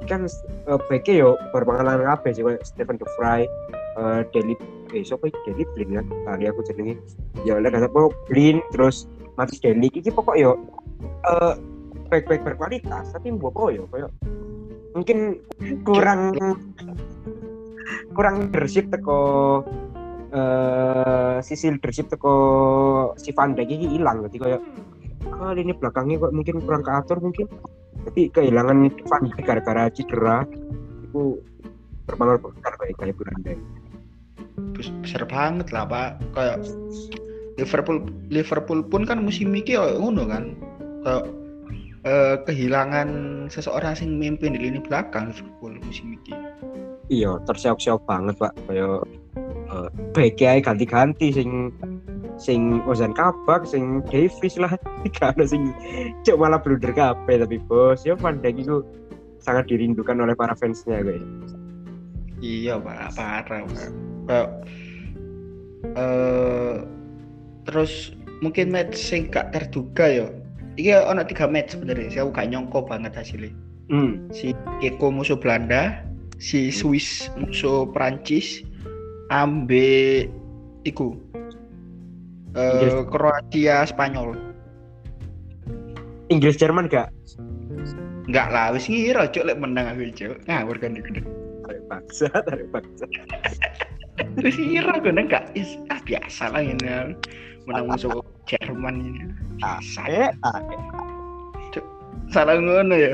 kan 0.07 0.23
uh, 0.71 0.79
BK 0.87 1.07
yo 1.19 1.35
berpengalaman 1.51 2.07
kabeh 2.15 2.31
sih 2.31 2.43
koyo 2.43 2.59
Stephen 2.63 2.95
De 2.95 3.07
Vrij, 3.19 3.43
eh 3.99 4.21
Deli 4.31 4.55
eh 4.95 5.03
siapa 5.03 5.27
iki? 5.27 5.39
Deli 5.51 5.63
Blin 5.75 5.89
kan? 5.99 6.05
Tadi 6.07 6.45
aku 6.47 6.63
jenenge 6.63 6.95
ya 7.43 7.59
oleh 7.59 7.67
kata 7.67 7.91
pokok 7.91 8.15
Blin 8.31 8.63
terus 8.71 9.11
Matis 9.35 9.59
Deli 9.59 9.91
iki 9.91 10.07
pokok 10.07 10.35
yo 10.39 10.55
eh 11.27 11.55
baik-baik 12.07 12.47
berkualitas 12.47 13.11
tapi 13.11 13.35
mbok 13.35 13.75
yo 13.75 13.85
koyo 13.91 14.07
mungkin 14.97 15.37
kurang 15.85 16.33
kurang 18.15 18.49
leadership 18.49 18.89
teko 18.89 19.19
eh 20.31 21.37
sisi 21.43 21.75
leadership 21.75 22.07
teko 22.09 22.33
si 23.19 23.35
Van 23.35 23.53
Dijk 23.53 23.69
iki 23.69 23.87
hilang 23.99 24.25
jadi 24.25 24.37
koyo 24.39 24.57
kali 25.39 25.59
ini 25.63 25.73
belakangnya 25.73 26.15
kok 26.19 26.33
mungkin 26.35 26.55
kurang 26.59 26.83
keatur 26.83 27.17
mungkin. 27.23 27.47
Tapi 27.99 28.21
kehilangan 28.31 28.77
Van 29.07 29.21
Dijk 29.23 29.39
gara-gara 29.43 29.83
cedera 29.91 30.43
itu 31.03 31.39
berpengaruh 32.07 32.41
besar 32.43 32.73
kayak 32.79 32.95
kayak 32.99 33.15
Belanda 33.15 33.53
Bes- 34.75 34.95
besar 34.99 35.23
banget 35.23 35.67
lah 35.71 35.87
pak. 35.87 36.09
Kayak 36.35 36.57
Liverpool 37.59 37.97
Liverpool 38.31 38.79
pun 38.83 39.03
kan 39.07 39.23
musim 39.23 39.51
ini 39.55 39.63
kayak 39.63 39.99
ngono 39.99 40.27
kan. 40.27 40.43
Kayak 41.03 41.23
eh, 42.03 42.35
kehilangan 42.47 43.09
seseorang 43.51 43.95
yang 43.99 44.11
memimpin 44.15 44.55
di 44.55 44.59
lini 44.67 44.79
belakang 44.79 45.31
Liverpool 45.31 45.75
musim 45.83 46.15
ini 46.15 46.31
iya 47.09 47.35
terseok-seok 47.43 48.05
banget 48.05 48.37
pak. 48.37 48.53
Kayak 48.69 49.03
uh, 49.69 50.61
ganti-ganti 50.61 51.33
sing 51.33 51.73
sing 52.39 52.79
Ozan 52.87 53.13
Kabak 53.13 53.65
sing 53.65 54.03
Davis 54.09 54.57
lah. 54.57 54.73
Karena 55.17 55.43
sing 55.45 55.73
cok 56.27 56.37
malah 56.37 56.59
blunder 56.61 56.91
kabeh 56.91 57.41
tapi 57.41 57.57
bos. 57.65 58.03
Ya 58.05 58.17
pandang 58.17 58.57
itu 58.57 58.83
sangat 59.39 59.71
dirindukan 59.71 60.19
oleh 60.19 60.35
para 60.35 60.51
fansnya 60.57 60.99
guys 60.99 61.23
iya 62.43 62.79
pak. 62.79 63.15
Parah 63.15 63.63
pak. 63.67 64.49
Eh 65.95 66.75
terus 67.67 68.15
mungkin 68.39 68.71
match 68.71 68.95
sing 68.95 69.27
gak 69.29 69.51
terduga 69.53 70.07
ya. 70.07 70.27
Iki 70.79 70.91
ono 70.95 71.21
tiga 71.27 71.45
match 71.45 71.75
sebenarnya. 71.75 72.07
Saya 72.11 72.31
gak 72.31 72.47
nyongko 72.49 72.87
banget 72.87 73.13
hasilnya. 73.15 73.51
Hmm. 73.89 74.29
si 74.29 74.53
Eko 74.85 75.09
musuh 75.09 75.33
Belanda 75.33 76.05
si 76.37 76.69
Swiss 76.69 77.25
musuh 77.41 77.89
Prancis 77.89 78.61
ambe 79.29 80.25
iku. 80.83 81.13
Eh 82.57 82.65
Inggris. 82.73 82.93
Kroasia 83.13 83.85
Spanyol. 83.85 84.33
Inggris 86.29 86.57
Jerman 86.57 86.89
gak? 86.89 87.09
Enggak 88.29 88.47
lah 88.53 88.73
wis 88.73 88.85
ngira 88.85 89.25
cuk 89.29 89.45
lek 89.45 89.57
menang 89.57 89.89
aku 89.89 90.09
cuk. 90.13 90.37
Ngawur 90.45 90.77
kan 90.77 90.97
iku 90.97 91.09
tarik 91.65 91.83
bangsa 91.85 92.29
tarik 92.45 92.67
bangsa 92.73 93.05
wis 94.45 94.57
ngira 94.57 94.97
aku 94.97 95.09
enggak 95.13 95.49
is 95.53 95.77
ah 95.93 96.01
biasa 96.05 96.49
lah 96.53 96.61
ini 96.61 97.13
menang 97.69 97.85
musuh 97.89 98.21
Jerman 98.49 99.01
ini. 99.01 99.21
Biasa. 99.61 100.01
Eh 100.09 100.29
ah, 100.41 100.61
salah 102.33 102.57
ngono 102.57 102.93
ya. 102.97 103.13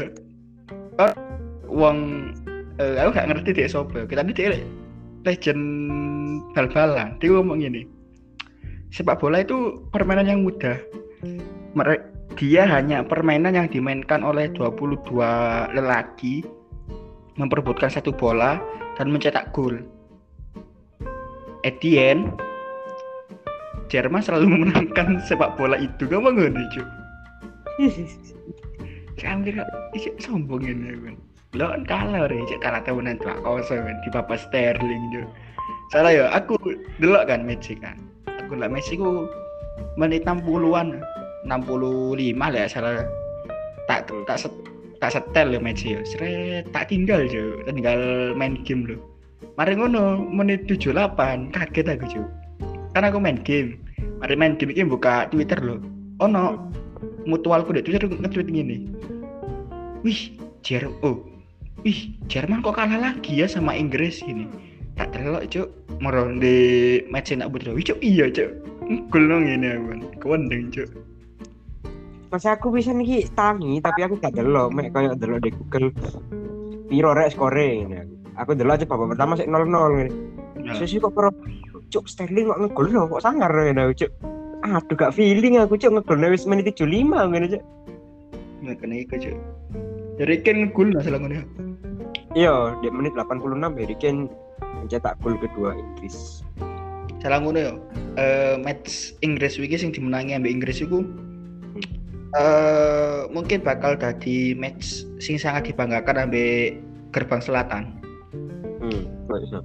Oh, 0.95 1.11
uang 1.67 2.31
eh, 2.79 3.03
aku 3.03 3.11
gak 3.15 3.27
ngerti 3.31 3.51
dia 3.51 3.67
sopo. 3.67 4.03
Kita 4.07 4.23
ini 4.23 4.31
dia 4.31 4.63
legend 5.25 5.61
bal-balan 6.53 7.17
dia 7.19 7.33
ngomong 7.33 7.59
gini 7.59 7.89
sepak 8.95 9.19
bola 9.19 9.43
itu 9.43 9.83
permainan 9.91 10.29
yang 10.29 10.41
mudah. 10.47 10.79
Dia 12.39 12.63
hanya 12.67 13.03
permainan 13.03 13.55
yang 13.55 13.67
dimainkan 13.67 14.23
oleh 14.23 14.47
22 14.55 15.03
lelaki 15.75 16.43
memperebutkan 17.35 17.91
satu 17.91 18.15
bola 18.15 18.59
dan 18.95 19.11
mencetak 19.11 19.51
gol. 19.51 19.83
At 21.67 21.75
the 21.83 21.99
end 21.99 22.31
Jerman 23.91 24.23
selalu 24.23 24.45
memenangkan 24.55 25.19
sepak 25.27 25.59
bola 25.59 25.75
itu. 25.75 26.07
Ngomong 26.07 26.39
ngono 26.39 26.63
cuy 26.71 26.87
saya 29.15 29.39
kira 29.41 29.63
sombong 30.19 30.63
ini 30.63 31.15
lo 31.55 31.71
kan 31.71 31.83
kalah 31.87 32.27
re 32.27 32.39
cek 32.45 32.59
kalah 32.59 32.83
tahunan 32.83 33.15
tuh 33.17 33.31
kosong 33.41 33.81
kan 33.81 33.95
di 34.03 34.09
papa 34.11 34.35
Sterling 34.35 35.03
jo 35.15 35.23
salah 35.89 36.11
ya 36.11 36.25
aku 36.33 36.59
delok 36.99 37.29
kan 37.29 37.45
Messi 37.45 37.77
kan. 37.77 37.95
Aku 38.45 38.57
lah 38.57 38.69
Messi 38.69 38.99
ku 38.99 39.29
menit 39.95 40.27
60-an 40.27 41.01
65 41.47 42.35
lah 42.35 42.49
ya 42.53 42.67
salah. 42.67 43.05
Tak 43.85 44.09
tak 44.25 44.37
set, 44.41 44.53
tak 44.97 45.13
setel 45.13 45.55
ya 45.55 45.59
Messi 45.61 45.93
ya 45.95 46.01
seret 46.03 46.67
tak 46.73 46.89
tinggal 46.89 47.29
jo 47.29 47.61
tinggal 47.69 48.33
main 48.33 48.57
game 48.65 48.85
lo 48.89 48.97
mari 49.55 49.77
ngono 49.77 50.25
menit 50.25 50.67
78 50.67 51.53
kaget 51.53 51.87
aku 51.95 52.05
jo 52.09 52.21
karena 52.95 53.11
aku 53.11 53.19
main 53.19 53.39
game. 53.43 53.79
Mari 54.23 54.35
main 54.39 54.55
game 54.55 54.71
ini 54.71 54.87
buka 54.87 55.27
Twitter 55.29 55.59
lo 55.61 55.79
oh 56.19 56.27
no 56.27 56.71
mutualku 57.27 57.73
deh 57.75 57.83
Twitter 57.83 58.07
nge-tweet 58.07 58.47
gini 58.47 58.87
wih 60.05 60.31
Jer 60.65 60.87
oh 61.03 61.34
wih 61.85 62.17
Jerman 62.25 62.65
kok 62.65 62.81
kalah 62.81 62.97
lagi 62.97 63.37
ya 63.37 63.45
sama 63.45 63.77
Inggris 63.77 64.25
ini? 64.25 64.49
Tak 64.97 65.13
terlalu 65.13 65.45
cuk. 65.45 65.69
Meron 66.01 66.41
di 66.41 66.57
match 67.13 67.31
nak 67.37 67.53
butuh 67.53 67.77
wih 67.77 67.85
cuk. 67.85 68.01
Iya 68.01 68.33
cuk. 68.33 68.51
Gol 69.13 69.23
dong 69.29 69.45
ini 69.45 69.69
aku 69.69 70.17
kewendeng 70.17 70.73
cuk. 70.73 70.89
Masa 72.33 72.57
aku 72.57 72.73
bisa 72.73 72.89
nih 72.91 73.29
tangi 73.37 73.77
tapi 73.79 74.01
aku 74.01 74.17
gak 74.17 74.33
delok. 74.33 74.73
Mek 74.73 74.91
kayak 74.91 75.21
delok 75.21 75.45
di 75.45 75.53
Google. 75.53 75.93
Piro 76.89 77.13
rek 77.13 77.37
skore 77.37 77.85
ini 77.85 78.01
aku. 78.33 78.57
Delok 78.57 78.81
aja 78.81 78.85
babak 78.89 79.13
pertama 79.13 79.37
sih 79.37 79.45
0-0 79.45 79.69
ini 80.01 80.13
Ya. 80.65 80.73
Sisi 80.73 80.97
kok 80.97 81.13
pro 81.13 81.29
cuk 81.93 82.09
Sterling 82.09 82.49
kok 82.49 82.57
ngegol 82.57 82.89
no, 82.89 83.05
kok 83.05 83.21
sangar 83.21 83.53
ini 83.53 83.77
aku 83.77 83.93
cuk. 84.01 84.11
Aduh 84.65 84.95
gak 84.97 85.13
feeling 85.13 85.61
aku 85.61 85.77
cuk 85.77 85.93
ngegol 85.93 86.25
wis 86.33 86.49
menit 86.49 86.73
75 86.73 87.05
ngene 87.05 87.47
cuk. 87.53 87.63
Nggak 88.65 88.75
kena 88.81 88.95
iku 89.05 89.15
cuk. 89.21 89.37
Jadi 90.17 90.33
kan 90.41 90.57
gol 90.73 90.89
lah 90.89 91.05
salah 91.05 91.21
ya. 91.29 91.45
Iya 92.35 92.75
di 92.83 92.91
menit 92.91 93.15
86 93.15 93.57
Harry 93.57 93.97
Kane 93.97 94.29
mencetak 94.83 95.15
gol 95.23 95.39
kedua 95.39 95.73
Inggris. 95.73 96.43
Salah 97.23 97.41
ngono 97.41 97.57
ya 97.57 97.73
Eh, 98.15 98.55
match 98.63 99.11
Inggris 99.19 99.59
wiki 99.59 99.75
sing 99.75 99.91
dimenangi 99.91 100.39
ambek 100.39 100.55
Inggris 100.55 100.79
iku 100.79 101.03
eh 102.35 103.27
mungkin 103.27 103.59
bakal 103.59 103.99
jadi 103.99 104.55
match 104.55 105.03
sing 105.19 105.35
sangat 105.35 105.67
dibanggakan 105.67 106.31
ambek 106.31 106.79
gerbang 107.11 107.43
selatan. 107.43 107.99
Hmm 108.79 109.03
kok 109.27 109.39
iso 109.43 109.59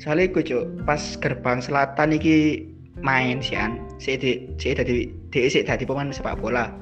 soalnya 0.00 0.32
iku 0.32 0.40
cuk 0.40 0.64
pas 0.88 1.20
gerbang 1.20 1.60
selatan 1.60 2.16
iki 2.16 2.64
main 3.04 3.44
sih 3.44 3.60
an 3.60 3.84
si 4.00 4.16
di 4.16 4.48
si 4.56 4.72
dari 4.72 5.12
di 5.28 5.38
si 5.52 5.60
dari 5.60 5.84
pemain 5.84 6.08
sepak 6.08 6.40
bola. 6.40 6.72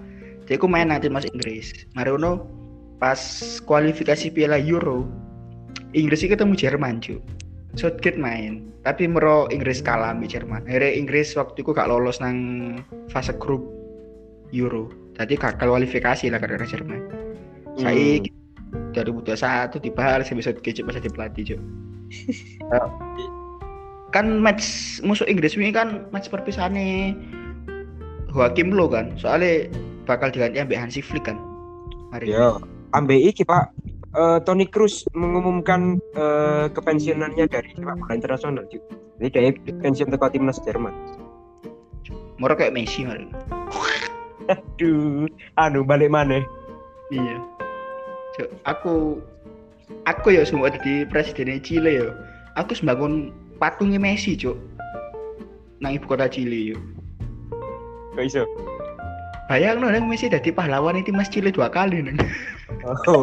Jadi 0.46 0.62
aku 0.62 0.70
main 0.70 0.94
nanti 0.94 1.10
mas 1.10 1.26
Inggris. 1.26 1.74
Marono 1.98 2.46
pas 2.96 3.20
kualifikasi 3.64 4.32
Piala 4.32 4.56
Euro 4.56 5.04
Inggris 5.92 6.24
ketemu 6.24 6.56
Jerman 6.56 7.00
cuk. 7.00 7.20
Southgate 7.76 8.16
main 8.16 8.72
tapi 8.86 9.10
mero 9.10 9.50
Inggris 9.50 9.82
kalah 9.82 10.14
ambil 10.14 10.30
Jerman. 10.30 10.62
Akhirnya 10.70 10.94
Inggris 10.94 11.34
waktu 11.34 11.66
itu 11.66 11.74
gak 11.74 11.90
lolos 11.90 12.22
nang 12.22 12.38
fase 13.10 13.34
grup 13.34 13.66
Euro. 14.54 14.86
Jadi 15.18 15.34
gagal 15.34 15.66
kualifikasi 15.66 16.30
lah 16.30 16.38
karena 16.38 16.62
Jerman. 16.62 17.02
Saya 17.74 18.22
2021 18.94 19.82
dibahas 19.82 20.30
bisa 20.30 20.54
cuk, 20.54 20.86
pas 20.86 20.94
jadi 20.96 21.10
pelatih 21.10 21.44
cuk. 21.54 21.60
Eh, 22.66 22.88
kan 24.14 24.42
match 24.42 24.98
musuh 25.02 25.26
Inggris 25.26 25.58
ini 25.58 25.74
kan 25.74 26.06
match 26.14 26.30
perpisahan 26.30 26.78
Joachim 28.30 28.70
Low 28.70 28.86
kan. 28.86 29.18
Soalnya 29.18 29.66
bakal 30.06 30.30
diganti 30.30 30.62
ambil 30.62 30.78
Hansi 30.78 31.02
Flick 31.02 31.26
kan. 31.26 31.38
Hari 32.14 32.30
ini. 32.30 32.75
Ya 33.04 33.28
iki 33.28 33.44
Pak 33.44 33.76
Eh, 34.16 34.38
Tony 34.48 34.64
Cruz 34.64 35.04
mengumumkan 35.12 36.00
eh, 36.16 36.72
kepensiunannya 36.72 37.44
dari 37.52 37.68
sepak 37.76 38.00
bola 38.00 38.16
internasional 38.16 38.64
cuk. 38.64 38.80
Jadi 39.20 39.28
dia 39.28 39.52
pensiun 39.84 40.08
teko 40.08 40.32
timnas 40.32 40.56
Jerman. 40.64 40.96
Moro 42.40 42.56
kayak 42.56 42.72
Messi 42.72 43.04
ini. 43.04 43.28
Aduh, 44.48 45.28
anu 45.60 45.84
balik 45.84 46.08
mana? 46.08 46.40
iya 47.14 47.38
Cuk, 48.34 48.50
aku 48.66 48.94
aku 50.10 50.34
ya 50.34 50.42
semua 50.42 50.74
jadi 50.74 51.06
presiden 51.06 51.62
Chile 51.62 52.02
ya 52.02 52.08
aku 52.58 52.74
sembangun 52.74 53.30
patungnya 53.62 54.02
Messi 54.02 54.34
cuk 54.34 54.58
nang 55.78 55.94
ibu 55.94 56.06
kota 56.06 56.26
Chile 56.26 56.74
yo 56.74 56.78
Kok 58.18 58.24
iso? 58.26 58.42
Bayang 59.46 59.82
nang 59.82 60.10
Messi 60.10 60.26
jadi 60.26 60.50
pahlawan 60.50 60.98
itu 60.98 61.14
Mas 61.14 61.30
Chile 61.30 61.54
dua 61.54 61.70
kali 61.70 62.02
nang 62.02 62.18
Oh, 63.06 63.22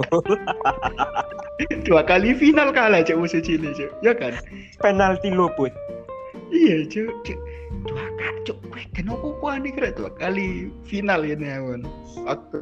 dua 1.88 2.04
kali 2.04 2.32
final 2.36 2.72
kalah 2.72 3.04
cuk 3.04 3.20
musuh 3.20 3.44
Chile 3.44 3.76
cuk 3.76 3.92
ya 4.00 4.16
kan 4.16 4.36
penalti 4.80 5.32
luput. 5.32 5.72
Iya, 6.54 6.86
cuk, 6.86 7.10
cuk. 7.26 7.40
Dua 7.90 8.06
kali, 8.20 8.40
cuk. 8.46 8.58
Weh, 8.70 8.86
dan 8.94 9.10
aku 9.10 9.34
kuah 9.42 9.58
nih 9.58 9.74
kira 9.74 9.90
dua 9.96 10.12
kali 10.16 10.70
final 10.86 11.26
ini 11.26 11.50
awan. 11.50 11.82
Waktu 12.24 12.62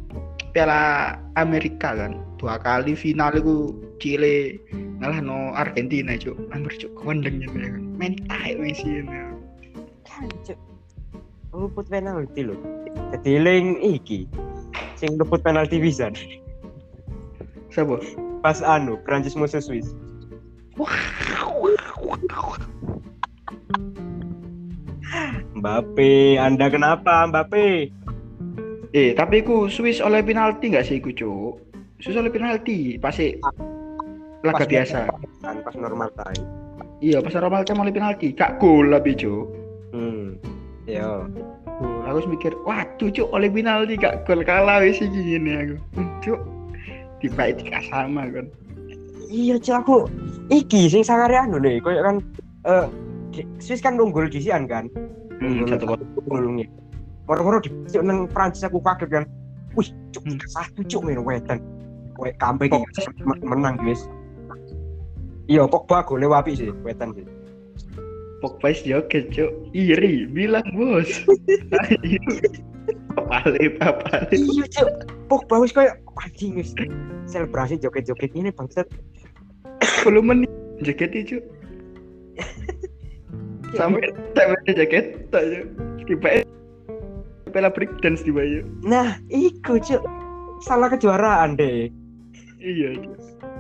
Piala 0.56 1.15
Amerika 1.36 1.96
kan, 1.96 2.24
dua 2.39 2.56
kali 2.60 2.96
final 2.96 3.36
itu 3.36 3.75
Chile 4.00 4.58
ngalah 5.03 5.20
no 5.20 5.51
Argentina, 5.58 6.15
cuk. 6.15 6.39
Hampir 6.56 6.80
cuk 6.80 6.91
kewendeng 7.03 7.44
ini 7.44 7.51
kan. 7.51 7.84
Main 8.00 8.13
tai 8.32 8.56
Messi 8.56 9.03
ini. 9.03 9.20
Luput 11.51 11.86
penalti 11.91 12.48
lho. 12.48 12.55
Jadi 13.12 13.31
ling 13.43 13.75
iki 13.84 14.24
sing 14.96 15.20
luput 15.20 15.43
penalti 15.43 15.81
bisa. 15.84 16.08
Siapa? 17.72 18.00
Pas 18.39 18.63
anu 18.63 18.96
Prancis 19.03 19.36
musuh 19.36 19.60
Swiss. 19.60 19.91
Mbappe, 25.62 26.39
Anda 26.41 26.72
kenapa 26.72 27.27
Mbappe? 27.29 27.91
Eh, 28.91 29.12
tapi 29.15 29.43
ku 29.46 29.67
Swiss 29.72 30.03
oleh 30.03 30.24
penalti 30.25 30.74
nggak 30.74 30.88
sih, 30.88 30.98
ku 31.00 31.13
cuk? 31.13 31.60
Swiss 32.01 32.17
oleh 32.17 32.34
penalti, 32.34 32.98
pasti 32.98 33.38
laga 34.41 34.65
Pas 34.65 34.67
biasa. 34.67 35.00
Pas 35.41 35.75
normal 35.77 36.10
time. 36.17 36.43
Iya, 37.01 37.22
pas 37.22 37.34
normal 37.38 37.62
cuma 37.65 37.86
oleh 37.86 37.93
penalti. 37.93 38.34
Kak 38.34 38.58
gol 38.58 38.89
lebih 38.89 39.15
cuk. 39.22 39.46
Hmm. 39.93 40.39
Yo. 40.86 41.26
Gol. 41.82 42.06
Aku 42.06 42.18
terus 42.20 42.30
mikir, 42.30 42.52
waduh 42.62 43.10
cuk 43.10 43.28
oleh 43.32 43.50
penalti 43.50 43.98
gak 43.98 44.26
gol 44.26 44.42
kalah 44.42 44.82
wis 44.82 45.02
iki 45.02 45.38
ngene 45.38 45.52
aku. 45.58 45.76
Hmm, 45.98 46.10
Cuk. 46.20 46.40
Tiba 47.22 47.54
tiga 47.54 47.80
sama 47.86 48.26
kan. 48.28 48.50
iya 49.32 49.56
cok 49.56 49.78
aku 49.80 49.98
iki 50.52 50.92
sing 50.92 51.08
sangare 51.08 51.40
anu 51.40 51.56
nih 51.56 51.80
koyo 51.80 52.04
kan 52.04 52.20
eh 52.68 52.84
di- 53.32 53.48
Swiss 53.64 53.80
kan 53.80 53.96
unggul 53.96 54.28
di 54.28 54.44
sian 54.44 54.68
kan 54.68 54.92
Hmm, 55.40 55.64
satu 55.64 55.96
unggulnya 56.28 56.68
moro-moro 57.24 57.64
di 57.64 57.72
nang 57.96 58.28
Prancis 58.28 58.68
aku 58.68 58.84
kaget 58.84 59.08
kan 59.08 59.24
wih 59.72 59.88
cok 60.12 60.24
Hmm. 60.28 60.36
satu 60.52 60.84
cok 60.84 61.02
main 61.08 61.24
wetan 61.24 61.64
kowe 62.12 62.28
men- 63.24 63.40
menang 63.48 63.80
guys 63.80 64.04
iya 65.48 65.64
Pogba 65.64 66.04
gole 66.04 66.28
wapi 66.28 66.52
sih 66.52 66.68
wetan 66.84 67.16
sih 67.16 67.24
Is 68.42 68.82
joget 68.82 69.30
cuk. 69.30 69.52
Iri 69.74 70.26
bilang 70.26 70.66
bos. 70.74 71.10
Ayo. 71.86 72.22
papale 73.12 73.68
papale 73.78 74.34
iya 74.36 74.66
cok 74.68 74.90
Pogba 75.28 75.64
wis 75.64 75.72
koyo 75.72 75.92
anjing 76.24 76.60
wis 76.60 76.76
selebrasi 77.28 77.80
joget-joget 77.80 78.32
ini 78.36 78.52
bangsat. 78.52 78.88
10 80.04 80.12
menit 80.22 80.50
jaket 80.82 81.12
itu 81.14 81.38
sampai 83.80 84.12
sampai 84.36 84.72
jaket 84.74 85.06
tak 85.30 85.44
cuk. 85.46 85.66
Tiba 86.10 86.30
Pela 87.52 87.68
break 87.68 88.00
dance 88.00 88.24
di 88.24 88.32
bayu 88.32 88.66
nah 88.84 89.20
iku 89.32 89.80
cok 89.80 90.04
salah 90.62 90.94
kejuaraan 90.94 91.58
deh. 91.58 91.90
Iya 92.62 92.94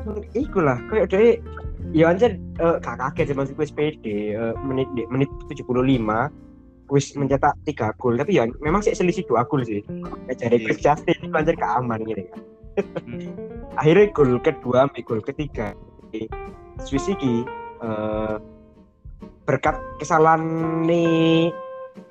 Cuk. 0.05 0.25
iku 0.37 0.61
lah 0.61 0.77
kayak 0.89 1.09
deh 1.13 1.37
ya 1.91 2.09
anjir 2.09 2.39
eh, 2.57 2.75
gak 2.79 2.95
kaget 2.97 3.31
sih 3.31 3.35
maksud 3.35 3.53
gue 3.53 3.67
pede 3.71 4.17
eh, 4.33 4.53
menit 4.63 4.87
di- 4.95 5.07
menit 5.07 5.27
75 5.47 5.71
wis 6.91 7.15
mencetak 7.15 7.55
tiga 7.63 7.95
gol. 7.95 8.19
Tapi 8.19 8.35
ya 8.35 8.43
memang 8.59 8.83
sih 8.83 8.91
selisih 8.91 9.23
dua 9.23 9.47
gol 9.47 9.63
sih. 9.63 9.79
Kayak 10.27 10.37
jadi 10.37 10.55
Iya. 10.55 10.63
Chris 10.67 10.79
Justin 10.79 11.17
itu 11.23 11.31
anjir 11.31 11.55
keaman 11.55 11.99
gini 12.03 12.23
kan 12.27 12.39
akhirnya 13.75 14.11
gol 14.15 14.39
kedua 14.39 14.87
sampai 14.87 15.03
gol 15.03 15.19
ketiga. 15.19 15.75
Swiss 16.81 17.07
ini 17.07 17.43
eh, 17.83 18.35
berkat 19.43 19.75
kesalahan 19.99 20.41
nih 20.83 21.51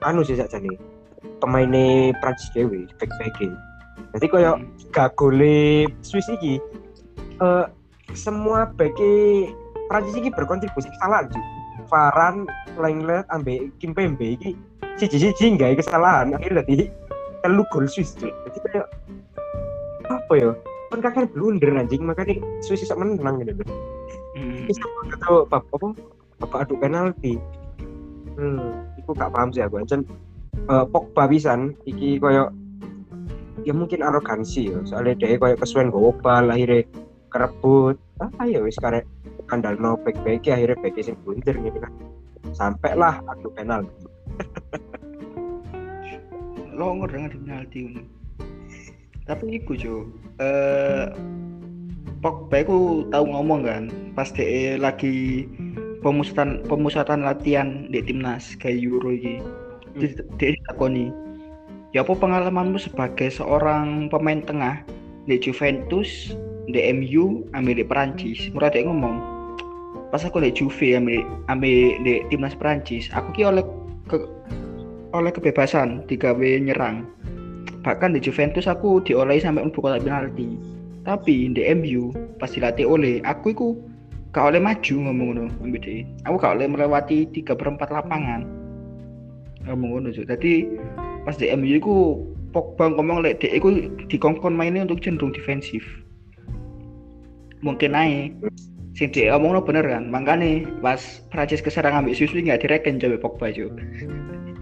anu 0.00 0.20
sih 0.20 0.36
saja 0.36 0.56
nih 0.56 0.76
pemainnya 1.40 2.12
Prancis 2.20 2.48
Dewi 2.52 2.84
back 2.96 3.12
back 3.16 3.36
jadi 4.16 4.26
kayak 4.26 4.56
gak 4.92 5.12
gole 5.16 5.84
Swiss 6.00 6.28
ini 6.28 6.56
eh, 7.40 7.66
semua 8.12 8.68
bagi 8.72 9.48
Prancis 9.90 10.14
ini 10.14 10.30
berkontribusi 10.30 10.86
kesalahan 10.94 11.26
cuy 11.34 11.42
Varan, 11.90 12.46
Lenglet, 12.78 13.26
ambek 13.34 13.74
Kim 13.82 13.90
Pembe 13.90 14.38
ini 14.38 14.54
siji-siji 14.94 15.58
nggak 15.58 15.82
kesalahan 15.82 16.30
akhirnya 16.38 16.62
tadi 16.62 16.86
telu 17.42 17.66
gol 17.74 17.90
Swiss 17.90 18.14
cuy 18.14 18.30
jadi 18.30 18.58
kayak 18.70 18.86
apa 20.06 20.32
ya? 20.38 20.50
Kan 20.90 20.98
kakek 21.02 21.34
blunder 21.34 21.74
anjing. 21.74 22.02
Makanya 22.06 22.38
Swiss 22.62 22.86
bisa 22.86 22.94
menang 22.94 23.42
gitu. 23.42 23.66
Loh 23.66 23.90
Hmm. 24.30 24.64
atau 25.20 25.42
bab 25.50 25.66
apa? 25.74 25.88
Bapak 26.38 26.58
adu 26.64 26.74
penalti. 26.78 27.36
Hmm 28.38 28.86
itu 28.96 29.10
gak 29.12 29.34
paham 29.34 29.50
sih 29.50 29.60
aku 29.66 29.82
ancen 29.82 30.06
uh, 30.70 30.86
Pogba 30.86 31.26
pisan 31.26 31.74
iki 31.84 32.16
koyo 32.22 32.54
ya 33.66 33.74
mungkin 33.74 34.06
arogansi 34.06 34.70
ya. 34.70 34.78
Soalnya 34.86 35.18
dia 35.18 35.36
koyo 35.36 35.58
kesuwen 35.58 35.90
gowo 35.90 36.14
bal 36.22 36.48
akhirnya 36.48 36.86
kerebut 37.30 37.96
ah 38.20 38.44
ya 38.44 38.60
wis 38.60 38.76
karek 38.76 39.06
kandal 39.48 39.78
no 39.78 39.96
back 40.02 40.18
back 40.26 40.44
akhirnya 40.44 40.76
back 40.82 40.98
sing 41.00 41.16
blunder 41.24 41.56
gitu 41.56 41.78
kan 41.78 41.92
sampai 42.52 42.92
lah 42.98 43.22
adu 43.30 43.48
penalti 43.54 43.94
lo 46.80 46.96
dengan 47.04 47.28
penalti 47.28 47.78
ngono. 47.84 48.02
Tapi 49.28 49.60
iku 49.60 49.76
jo, 49.76 50.08
eh 50.40 51.12
Pogba 52.20 52.60
iku 52.60 53.08
tahu 53.08 53.24
ngomong 53.32 53.60
kan, 53.64 53.84
pas 54.12 54.28
dia 54.32 54.76
lagi 54.76 55.48
pemusatan 56.04 56.64
pemusatan 56.68 57.24
latihan 57.24 57.88
di 57.88 58.00
timnas 58.04 58.56
kayak 58.60 58.80
Euro 58.80 59.12
iki. 59.12 59.40
Dia 59.96 60.20
dia 60.36 60.52
takoni, 60.68 61.08
ya 61.96 62.04
apa 62.04 62.12
pengalamanmu 62.12 62.76
sebagai 62.76 63.32
seorang 63.32 64.12
pemain 64.12 64.44
tengah 64.44 64.84
di 65.24 65.40
Juventus, 65.40 66.36
di 66.72 66.80
MU, 66.94 67.44
ambil 67.54 67.78
di 67.78 67.84
Perancis. 67.86 68.50
Murah 68.54 68.70
dia 68.72 68.86
ngomong, 68.86 69.16
pas 70.10 70.22
aku 70.22 70.42
di 70.42 70.50
Juve 70.54 70.96
ambil 70.96 71.22
ambil 71.50 71.98
di 72.02 72.24
timnas 72.32 72.56
Perancis, 72.56 73.10
aku 73.14 73.34
ki 73.36 73.42
oleh 73.46 73.64
ke 74.10 74.18
oleh 75.14 75.30
kebebasan 75.34 76.06
digawe 76.06 76.50
nyerang. 76.62 77.06
Bahkan 77.80 78.12
di 78.14 78.20
Juventus 78.20 78.68
aku 78.68 79.00
diolehi 79.00 79.40
sampai 79.40 79.64
mlebu 79.64 79.80
kotak 79.80 80.04
penalti. 80.04 80.60
Tapi 81.00 81.48
di 81.48 81.62
MU 81.72 82.12
pas 82.36 82.52
dilatih 82.52 82.84
oleh 82.84 83.24
aku 83.24 83.56
iku 83.56 83.68
gak 84.36 84.52
oleh 84.52 84.60
maju 84.60 84.94
ngomong 85.08 85.28
ngono 85.32 85.76
dhek. 85.80 86.04
Aku 86.28 86.36
gak 86.36 86.60
oleh 86.60 86.68
melewati 86.68 87.24
3 87.32 87.56
per 87.56 87.66
4 87.72 87.88
lapangan. 87.88 88.40
Ngomong 89.64 89.88
ngono. 89.96 90.08
Dadi 90.12 90.68
pas 91.24 91.34
di 91.40 91.48
MU 91.56 91.72
iku 91.72 91.96
Pogba 92.50 92.90
ngomong 92.90 93.22
lek 93.22 93.38
dhek 93.38 93.62
iku 93.62 93.68
dikongkon 94.10 94.58
mainnya 94.58 94.82
untuk 94.82 95.00
cenderung 95.06 95.30
defensif. 95.30 95.86
Mungkin 97.60 97.92
ae 97.92 98.32
sing 98.96 99.12
dhek 99.12 99.32
omongno 99.32 99.64
bener 99.64 99.84
kan. 99.84 100.08
Makanya 100.08 100.64
pas 100.80 101.00
Prancis 101.28 101.64
keserang 101.64 102.04
ambek 102.04 102.16
Swiss 102.16 102.32
nggak 102.32 102.64
direken 102.64 103.00
coba 103.00 103.16
Pogba 103.20 103.46
Cuk. 103.52 103.72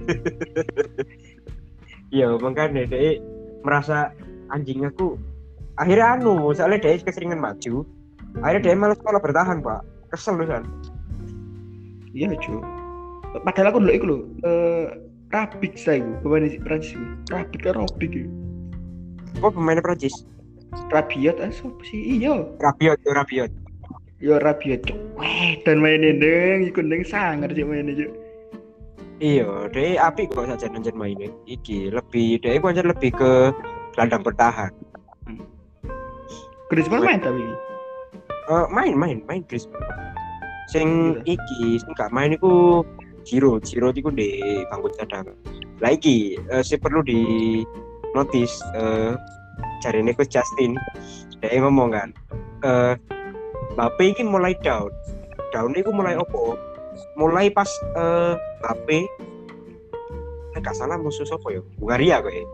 iya 2.15 2.33
makanya 2.41 2.89
dia 2.89 3.21
merasa 3.61 4.09
anjing 4.49 4.89
aku 4.89 5.21
akhirnya 5.77 6.17
anu 6.17 6.49
soalnya 6.57 6.81
dia 6.81 7.05
keseringan 7.05 7.37
maju 7.37 7.85
akhirnya 8.41 8.73
dia 8.73 8.81
malah 8.81 8.97
sekolah 8.97 9.21
bertahan 9.21 9.61
pak 9.61 9.85
kesel 10.09 10.41
loh 10.41 10.49
kan 10.49 10.65
Iya, 12.17 12.33
cu. 12.41 12.65
Padahal 13.45 13.69
aku 13.69 13.79
dulu 13.85 13.93
iku 13.93 14.05
lho, 14.09 14.19
eh 14.43 14.87
Rabik 15.29 15.77
saya 15.77 16.01
iku, 16.01 16.25
pemain 16.25 16.49
Prancis. 16.65 16.97
Rabik 17.29 17.61
kan 17.63 17.77
Rabik 17.77 18.27
apa 19.39 19.55
pemainnya 19.55 19.85
Prancis 19.85 20.27
Rabiot 20.89 21.37
ah 21.41 21.51
sapa 21.53 21.83
sih? 21.85 22.21
Iya, 22.21 22.45
Rabiot 22.61 22.99
ya 23.05 23.13
Rabiot 23.17 23.53
ya 24.19 24.37
Rabiot. 24.43 24.83
Weh, 25.19 25.63
dan 25.63 25.79
mainin 25.79 26.19
deng 26.19 26.67
iku 26.67 26.83
deng 26.83 27.07
sangar 27.07 27.51
sih 27.55 27.63
mainnya, 27.63 27.95
Cuk. 27.95 28.13
iya 29.19 29.67
dia 29.75 29.99
api 29.99 30.31
kok 30.31 30.47
saja 30.47 30.71
nanti 30.71 30.95
mainnya 30.95 31.27
iki 31.51 31.91
lebih 31.91 32.39
dia 32.39 32.55
itu 32.55 32.83
lebih 32.87 33.11
ke 33.11 33.51
gelandang 33.95 34.23
bertahan 34.23 34.71
Griezmann 36.71 37.03
main 37.03 37.19
tapi. 37.19 37.43
Eh, 38.49 38.67
main 38.71 38.95
main 38.95 39.19
main 39.27 39.43
Chris 39.51 39.67
sing 40.71 41.19
Iya. 41.27 41.35
iki 41.35 41.83
sing 41.83 41.91
gak 41.99 42.15
main 42.15 42.31
iku 42.37 42.87
Giro 43.27 43.59
Giro 43.59 43.91
iku 43.91 44.13
di 44.15 44.39
bangku 44.71 44.89
cadangan 44.95 45.35
lah 45.83 45.91
iki 45.97 46.39
eh, 46.39 46.63
sih 46.63 46.79
perlu 46.79 47.03
di 47.03 47.19
notice 48.15 48.63
eh 48.79 49.19
cari 49.83 50.03
Coach 50.15 50.33
Justin. 50.35 50.75
Dia 51.39 51.63
ngomong 51.63 51.95
kan 51.95 52.09
eh 52.67 52.95
Mbappe 53.79 54.03
iki 54.11 54.27
mulai 54.27 54.59
down. 54.59 54.91
Down 55.55 55.73
iku 55.79 55.95
mulai 55.95 56.19
opo 56.19 56.59
mulai 57.15 57.47
pas 57.51 57.69
eh 57.95 58.35
Mbappe 58.65 58.99
eh, 60.57 60.59
gak 60.59 60.75
salah 60.75 60.99
musuh 60.99 61.23
sopo 61.23 61.55
ya? 61.55 61.63
Hungaria 61.79 62.19
kok 62.19 62.35
ya? 62.35 62.45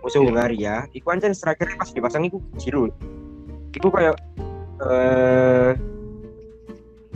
Musuh 0.00 0.24
Iya. 0.24 0.28
Hungaria. 0.32 0.74
Iku 0.96 1.06
ancen 1.12 1.36
striker 1.36 1.68
pas 1.76 1.92
dipasang 1.92 2.24
iku 2.24 2.40
Giroud. 2.56 2.92
Iku 3.76 3.88
kayak 3.92 4.16
eh 4.80 5.76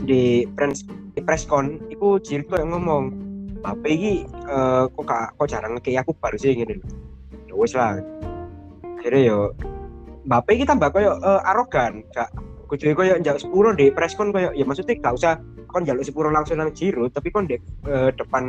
di 0.05 0.45
press 0.53 0.85
di 1.17 1.21
presscon 1.25 1.81
iku 1.89 2.21
Giroud 2.21 2.45
kok 2.53 2.61
ngomong 2.61 3.03
Mbappe 3.65 3.89
iki 3.89 4.13
eh, 4.29 4.85
kok 4.93 5.05
kok 5.09 5.47
jarang 5.49 5.81
kayak 5.81 6.05
aku 6.05 6.13
baru 6.21 6.37
sih 6.37 6.53
ngene 6.53 6.77
lho. 6.77 6.85
ya 7.49 7.53
wis 7.57 7.73
lah 7.73 7.97
akhirnya 8.97 9.23
yo 9.33 9.39
Mbappe 10.27 10.59
iki 10.59 10.67
tambah 10.67 10.91
koyo 10.91 11.15
eh, 11.23 11.49
arogan 11.49 12.03
gak 12.11 12.27
kudu 12.67 12.91
koyo 12.91 13.15
njak 13.15 13.39
sepuro 13.39 13.71
di 13.71 13.87
presscon 13.95 14.35
koyo 14.35 14.51
ya 14.51 14.67
maksudnya 14.67 14.99
gak 14.99 15.15
usah 15.15 15.33
kon 15.71 15.87
njaluk 15.87 16.03
sepuro 16.03 16.27
langsung 16.27 16.59
nang 16.59 16.75
Giroud 16.75 17.15
tapi 17.15 17.31
kon 17.31 17.47
di 17.47 17.55
eh, 17.87 18.11
depan 18.11 18.43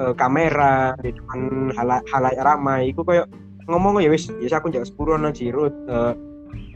eh, 0.00 0.12
kamera 0.16 0.96
di 1.04 1.12
depan 1.12 1.70
hala- 1.76 2.04
halayak 2.08 2.40
ramai 2.40 2.88
iku 2.88 3.04
koyo 3.04 3.28
ngomong 3.68 4.00
ya 4.00 4.08
wis 4.08 4.32
ya 4.40 4.56
aku 4.56 4.72
njak 4.72 4.88
sepuro 4.88 5.20
nang 5.20 5.36
Giroud 5.36 5.76
eh, 5.92 6.12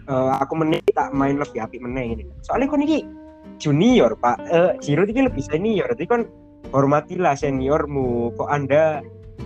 eh, 0.07 0.31
aku 0.37 0.55
meneh 0.61 0.81
tak 0.95 1.13
main 1.13 1.37
lebih 1.37 1.61
apik 1.63 1.83
meneh 1.83 2.17
ini. 2.17 2.25
Soalnya 2.47 2.71
kon 2.71 2.85
iki 2.85 3.03
junior 3.59 4.15
pak. 4.19 4.39
Eh, 4.49 4.73
Giroud 4.83 5.11
ini 5.11 5.27
lebih 5.27 5.43
senior 5.43 5.89
jadi 5.95 6.05
kon 6.07 6.23
hormatilah 6.71 7.35
seniormu. 7.35 8.35
Kok 8.39 8.49
anda 8.51 9.03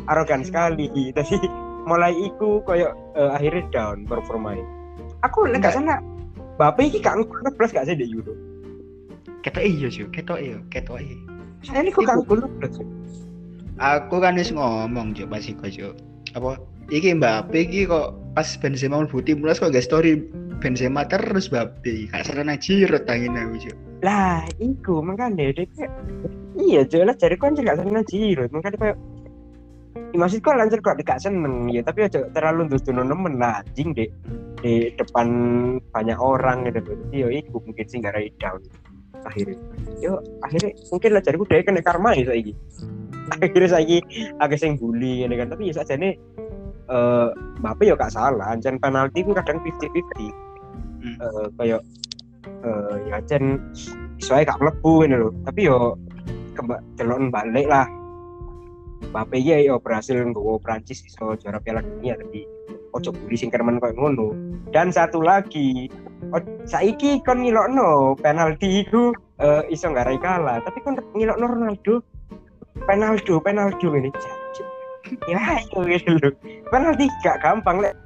arogan 0.08 0.44
sekali? 0.44 0.88
Tapi 1.16 1.36
mulai 1.88 2.12
iku 2.16 2.60
koyo 2.64 2.92
eh, 3.16 3.30
akhirnya 3.36 3.62
down 3.72 4.04
performanya 4.04 4.64
aku 5.24 5.48
gak 5.48 5.76
salah 5.76 6.00
Bapak 6.60 6.92
iki 6.92 7.00
gak 7.00 7.16
ngurus 7.16 7.56
plus 7.56 7.72
gak 7.72 7.88
sih 7.88 7.96
di 7.96 8.04
Euro 8.12 8.36
Ketok 9.40 9.64
iya, 9.64 9.88
Cuk. 9.88 10.12
Ketok 10.12 10.38
iya, 10.44 10.60
ketok 10.68 11.00
iya. 11.00 11.16
saya 11.64 11.80
ini 11.80 11.88
kok 11.88 12.04
gak 12.04 12.20
ngurus 12.28 12.44
plus 12.60 12.84
Aku 13.80 14.20
kan 14.20 14.36
wis 14.36 14.52
ngomong, 14.52 15.16
Cuk, 15.16 15.32
pas 15.32 15.40
iku, 15.40 15.72
Cuk. 15.72 15.96
Apa 16.36 16.60
iki 16.92 17.16
Mbappe 17.16 17.64
iki 17.64 17.88
kok 17.88 18.18
pas 18.36 18.46
Benzema 18.60 19.02
mlebu 19.02 19.24
timnas 19.24 19.58
kok 19.58 19.72
gak 19.72 19.82
story 19.86 20.26
Benzema 20.60 21.08
terus 21.08 21.48
babi 21.48 22.10
gak 22.12 22.28
serana 22.28 22.60
Giroud 22.60 23.08
tangin 23.08 23.32
aku 23.32 23.56
cuk. 23.64 23.76
Lah 24.04 24.44
iku 24.60 25.00
makanya 25.00 25.56
kayak 25.56 25.88
iya 26.60 26.84
jelas 26.84 27.16
jadi 27.16 27.40
kan 27.40 27.56
gak 27.56 27.80
seneng 27.80 28.04
Giroud. 28.04 28.52
Makanya 28.52 28.76
kayak 28.76 28.96
Ya, 29.90 30.16
maksudku 30.22 30.50
lanjut 30.54 30.78
kok 30.86 30.98
gak 31.02 31.18
seneng 31.18 31.66
ya 31.66 31.82
tapi 31.82 32.06
aja 32.06 32.22
terlalu 32.30 32.70
untuk 32.70 32.94
nemen. 32.94 33.42
Lah 33.42 33.62
anjing 33.62 33.94
deh 33.94 34.10
di 34.62 34.90
depan 34.94 35.26
banyak 35.90 36.18
orang 36.18 36.66
gitu. 36.70 36.78
Jadi 36.82 37.16
yo 37.16 37.28
iku 37.30 37.58
mungkin 37.62 37.86
sih 37.86 37.98
gak 37.98 38.14
down 38.38 38.62
akhirnya. 39.26 39.58
Yo 39.98 40.22
akhirnya 40.46 40.70
mungkin 40.94 41.10
lah 41.14 41.22
jadiku 41.22 41.44
dia 41.50 41.66
kena 41.66 41.82
karma 41.82 42.14
ya 42.14 42.30
saiki. 42.30 42.54
Akhirnya 43.30 43.78
saiki 43.78 44.02
agak 44.42 44.58
sing 44.58 44.74
bully 44.74 45.22
ini 45.22 45.38
kan. 45.38 45.54
Tapi 45.54 45.70
ya 45.70 45.74
saja 45.78 45.94
nih 45.94 46.18
eh 46.90 47.28
Mbappe 47.62 47.86
yo 47.86 47.94
gak 47.94 48.10
salah. 48.10 48.54
Ancan 48.54 48.82
penalti 48.82 49.22
ku 49.22 49.30
kadang 49.34 49.62
50-50 49.62 50.50
Hmm. 51.00 51.16
eh 51.16 51.48
kayak 51.56 51.80
eh 52.60 52.94
ya 53.08 53.16
ancen 53.16 53.56
soalnya 54.20 54.52
gak 54.52 54.60
mlebu 54.60 54.92
ini 55.08 55.16
loh 55.16 55.32
tapi 55.48 55.60
yo 55.64 55.96
kembali 56.52 57.32
balik 57.32 57.66
lah 57.72 57.88
Mbappe 59.10 59.42
ya 59.42 59.58
yo 59.58 59.82
berhasil 59.82 60.14
nggawa 60.16 60.62
Prancis 60.62 61.02
iso 61.02 61.34
juara 61.38 61.58
Piala 61.58 61.82
Dunia 61.82 62.14
tapi 62.14 62.46
ojo 62.94 63.10
bully 63.10 63.34
sing 63.34 63.50
kermen 63.50 63.82
koyo 63.82 63.94
ngono. 63.98 64.34
Dan 64.70 64.94
satu 64.94 65.18
lagi 65.18 65.90
saiki 66.66 67.18
kon 67.26 67.42
ngilokno 67.42 68.14
penalti 68.22 68.86
iku 68.86 69.10
eh, 69.42 69.66
iso 69.70 69.90
ngarai 69.90 70.18
kalah 70.22 70.62
tapi 70.62 70.78
kon 70.86 70.98
ngilokno 71.14 71.46
Ronaldo. 71.46 71.94
Penaldo 72.86 73.42
penaldo 73.42 73.88
ini 73.98 74.08
ya 75.26 75.58
itu 75.58 75.78
gitu 75.90 76.10
loh 76.22 76.32
penalti 76.70 77.10
gak 77.24 77.42
gampang 77.42 77.82
lek 77.82 77.98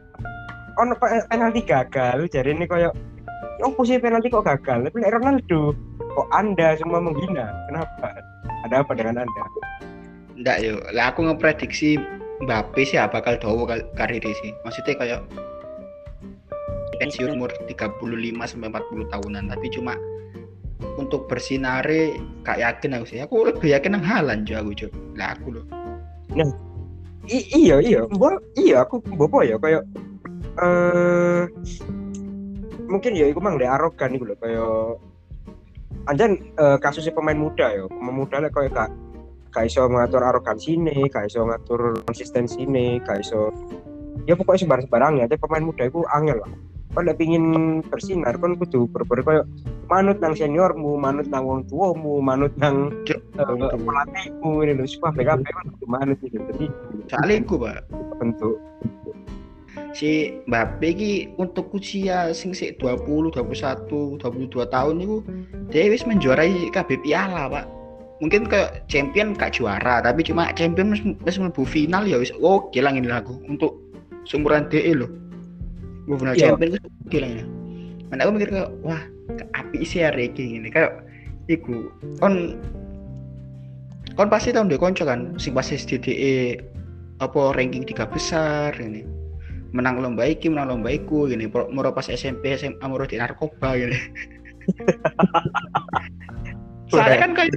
ono 0.81 0.97
pe- 0.97 1.27
penalti 1.29 1.61
gagal 1.63 2.27
jadi 2.33 2.57
ini 2.57 2.65
koyo 2.65 2.91
ya 3.61 3.65
opo 3.69 3.87
sih 3.87 4.01
penalti 4.03 4.33
kok 4.33 4.47
gagal? 4.47 4.89
Tapi 4.91 4.99
Ronaldo 5.07 5.77
kok 6.01 6.29
anda 6.35 6.75
semua 6.75 6.99
menghina? 6.99 7.55
Kenapa? 7.71 8.09
Ada 8.67 8.83
apa 8.83 8.93
dengan 8.97 9.23
anda 9.23 9.43
Ndak 10.35 10.57
yo, 10.63 10.83
lah 10.91 11.15
aku 11.15 11.27
ngeprediksi 11.27 11.99
Mbappe 12.43 12.83
sih 12.83 12.99
ya 12.99 13.07
bakal 13.07 13.39
kal- 13.39 13.89
karir 13.95 14.21
sih. 14.21 14.51
Maksudnya 14.67 14.95
kayak 14.99 15.21
pensiun 16.99 17.39
umur 17.39 17.55
35 17.71 18.51
sampai 18.51 18.69
40 18.71 19.07
tahunan, 19.07 19.51
tapi 19.55 19.67
cuma 19.71 19.95
untuk 20.99 21.31
bersinare 21.31 22.19
gak 22.43 22.59
yakin 22.59 22.99
aku 22.99 23.07
sih. 23.07 23.23
Aku 23.23 23.47
lebih 23.47 23.71
yakin 23.79 23.95
nang 23.95 24.05
Halan 24.05 24.43
juga 24.43 24.67
aku 24.67 24.71
Cuk. 24.75 24.93
Lah 25.15 25.39
aku 25.39 25.59
loh. 25.59 25.65
I- 27.25 27.49
iya 27.57 27.81
iya 27.81 28.01
mbok 28.05 28.37
iya 28.53 28.85
aku 28.85 29.01
bopo 29.01 29.41
ya 29.41 29.57
kayak 29.57 29.81
eh 30.61 31.43
mungkin 32.85 33.17
ya 33.17 33.33
iku 33.33 33.41
mang 33.41 33.57
lek 33.57 33.71
arogan 33.71 34.13
iku 34.13 34.29
lho 34.29 34.37
kayak 34.37 35.01
anjan 36.05 36.37
eh, 36.37 36.77
kasusnya 36.85 37.17
pemain 37.17 37.39
muda 37.39 37.73
ya 37.73 37.89
pemain 37.89 38.13
muda 38.13 38.45
lek 38.45 38.53
kayak 38.53 38.77
gak 38.77 38.91
gak 39.55 39.71
iso 39.71 39.87
ngatur 39.87 40.27
arogansi 40.27 40.75
ini 40.75 41.07
gak 41.07 41.31
iso 41.31 41.47
ngatur 41.47 42.03
konsistensi 42.03 42.67
ini 42.67 42.99
gak 42.99 43.23
iso 43.23 43.55
ya 44.25 44.35
pokoknya 44.35 44.61
sembarang 44.65 44.85
sembarangnya 44.89 45.25
tapi 45.31 45.41
pemain 45.41 45.65
muda 45.65 45.85
itu 45.89 46.01
angel 46.13 46.41
lah. 46.41 46.53
Kalau 46.95 47.11
pingin 47.19 47.45
bersinar 47.91 48.39
kan 48.39 48.55
kudu 48.55 48.87
berber 48.87 49.19
kayak 49.27 49.47
manut 49.91 50.23
nang 50.23 50.39
seniormu 50.39 50.95
manut 50.95 51.27
nang 51.27 51.43
wong 51.43 51.67
tuamu 51.67 52.23
manut 52.23 52.55
nang 52.55 52.95
eh, 53.11 53.19
pelatihmu 53.83 54.63
ini 54.63 54.79
lho. 54.79 54.87
Supaya 54.87 55.35
BKP 55.35 55.43
kan 55.43 55.67
kudu 55.75 55.87
manut 55.91 56.19
gitu. 56.23 56.39
Jadi 56.39 56.67
Soalnya 57.11 57.35
iku, 57.43 57.55
Pak. 57.59 57.83
bentuk. 58.23 58.57
Si 59.91 60.39
Mbappe 60.47 60.89
ki 60.95 61.13
untuk 61.35 61.75
usia 61.75 62.31
sing 62.31 62.55
sik 62.55 62.79
20, 62.79 63.35
21, 63.35 64.23
22 64.23 64.55
tahun 64.71 64.97
itu 65.03 65.17
dia 65.75 65.91
wis 65.91 66.07
menjuarai 66.07 66.71
KB 66.71 67.03
piala, 67.03 67.51
Pak. 67.51 67.67
Mungkin 68.23 68.47
kayak 68.47 68.87
champion 68.87 69.35
gak 69.35 69.59
juara, 69.59 69.99
tapi 69.99 70.23
cuma 70.23 70.55
champion 70.55 70.95
wis 71.27 71.39
mlebu 71.39 71.67
final 71.67 72.07
ya 72.07 72.19
wis 72.19 72.31
oke 72.39 72.79
lah 72.79 72.95
ini 72.95 73.11
aku 73.11 73.43
untuk 73.51 73.75
seumuran 74.25 74.71
DE 74.71 74.95
loh. 74.95 75.11
Gue 76.07 76.17
final 76.21 76.35
Iya. 76.39 76.55
champion 76.55 76.71
wis 76.79 76.83
oke 76.83 77.19
lah 77.19 77.29
ini. 77.29 77.45
Mana 78.09 78.21
aku 78.25 78.31
mikir 78.39 78.49
kayak 78.55 78.71
wah 78.87 79.03
api 79.57 79.83
sih 79.83 80.05
hari 80.05 80.31
ini 80.31 80.61
gini 80.61 80.69
kayak 80.71 81.03
iku 81.49 81.91
kon 82.21 82.61
kon 84.15 84.29
pasti 84.31 84.55
tahu 84.55 84.71
deh 84.71 84.79
konco 84.79 85.05
kan 85.05 85.35
sing 85.41 85.57
pasti 85.57 85.77
DE 85.81 86.61
apa 87.19 87.41
ranking 87.57 87.87
tiga 87.87 88.07
besar 88.07 88.75
ini 88.79 89.03
menang 89.75 89.99
lomba 89.99 90.29
iki 90.29 90.47
menang 90.47 90.71
lomba 90.71 90.95
iku 90.95 91.27
gini 91.27 91.51
moro 91.51 91.91
pas 91.91 92.07
SMP 92.07 92.55
SMA 92.55 92.85
moro 92.87 93.09
di 93.09 93.19
narkoba 93.19 93.75
gini 93.75 93.99
soalnya 96.93 97.19
kan 97.19 97.31
kayak 97.35 97.53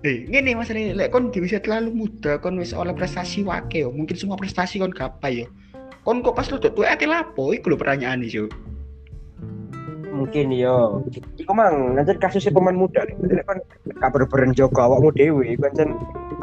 eh 0.00 0.24
gini 0.24 0.56
mas 0.56 0.72
ini 0.72 0.96
lek 0.96 1.12
kon 1.12 1.28
di 1.28 1.44
usia 1.44 1.60
terlalu 1.60 1.92
muda 1.92 2.40
kon 2.40 2.56
wis 2.56 2.72
oleh 2.72 2.96
prestasi 2.96 3.44
wake 3.44 3.84
yo 3.84 3.92
mungkin 3.92 4.16
semua 4.16 4.40
prestasi 4.40 4.80
kon 4.80 4.92
gapai 4.92 5.44
yo. 5.44 5.46
Kon 6.00 6.24
kok 6.24 6.32
pas 6.32 6.48
lu 6.48 6.56
tuh 6.56 6.72
ati 6.88 7.04
lapo? 7.04 7.52
Iku 7.52 7.72
lho 7.72 7.76
pertanyaan 7.76 8.24
nih 8.24 8.48
mungkin 10.20 10.52
yo. 10.52 11.00
Iku 11.40 11.52
mang 11.56 11.96
nanti 11.96 12.12
kasusnya 12.20 12.52
pemain 12.52 12.76
muda 12.76 13.08
Jadi 13.08 13.40
kan 13.48 13.58
gak 13.96 14.12
berberen 14.12 14.52
jogo 14.52 14.84
awakmu 14.84 15.16
kan 15.64 15.72
kan 15.72 15.90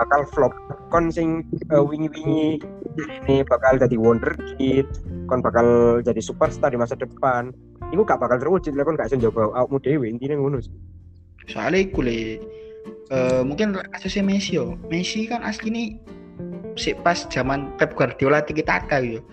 bakal 0.02 0.22
flop. 0.34 0.54
Kon 0.90 1.14
sing 1.14 1.46
eh, 1.70 1.84
wingi-wingi 1.84 2.58
ini 2.98 3.46
bakal 3.46 3.78
jadi 3.78 3.94
wonderkid 3.94 4.88
kon 5.30 5.46
bakal 5.46 6.00
jadi 6.02 6.22
superstar 6.24 6.74
di 6.74 6.80
masa 6.82 6.98
depan. 6.98 7.54
Iku 7.94 8.02
gak 8.02 8.18
bakal 8.18 8.42
terwujud 8.42 8.74
lek 8.74 8.86
kon 8.90 8.98
gak 8.98 9.14
iso 9.14 9.22
jogo 9.22 9.54
awakmu 9.54 9.78
dewe 9.78 10.10
intinya 10.10 10.42
ngono 10.42 10.58
sih. 10.58 10.74
Soalnya 11.48 11.86
iku 11.86 12.02
le 12.04 12.42
eh, 13.12 13.42
mungkin 13.44 13.76
kasusnya 13.94 14.24
Messi 14.24 14.60
yo 14.60 14.76
Messi 14.92 15.28
kan 15.28 15.44
asli 15.44 15.72
nih 15.72 15.88
si 16.78 16.94
pas 16.94 17.26
zaman 17.28 17.74
Pep 17.82 17.98
Guardiola 17.98 18.46
tiki 18.46 18.62
taka 18.62 19.02
yo 19.02 19.24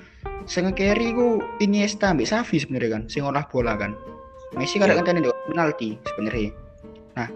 sing 0.45 0.69
carry 0.77 1.13
ku 1.17 1.41
Iniesta 1.61 2.13
ambek 2.13 2.29
Xavi 2.29 2.57
sebenarnya 2.61 3.01
kan 3.01 3.03
sing 3.09 3.25
olah 3.25 3.45
bola 3.49 3.77
kan. 3.77 3.97
Messi 4.55 4.79
kadang 4.79 5.03
kadang 5.03 5.27
kan 5.27 5.35
penalti 5.51 5.97
sebenarnya. 6.13 6.51
Nah 7.17 7.29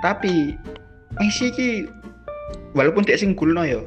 tapi 0.00 0.54
Messi 1.18 1.50
ki 1.50 1.68
walaupun 2.74 3.02
tidak 3.04 3.20
sing 3.22 3.34
gulno 3.34 3.66
yo 3.66 3.82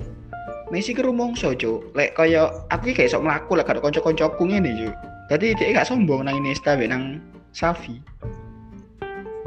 Messi 0.69 0.93
ki 0.93 1.01
rumongso 1.01 1.55
cuk. 1.55 1.95
Lek 1.97 2.13
kaya 2.13 2.51
aku 2.69 2.91
ki 2.91 3.03
gak 3.03 3.07
iso 3.09 3.19
mlaku 3.23 3.57
lek 3.57 3.65
gak 3.65 3.79
ada 3.79 3.81
kanca-kancaku 3.81 4.43
ngene 4.45 4.71
cuk. 4.85 4.95
Dadi 5.29 5.53
dia 5.57 5.73
gak 5.73 5.87
sombong 5.87 6.27
nang 6.27 6.37
Iniesta 6.37 6.77
nang 6.77 7.23
Xavi. 7.55 7.97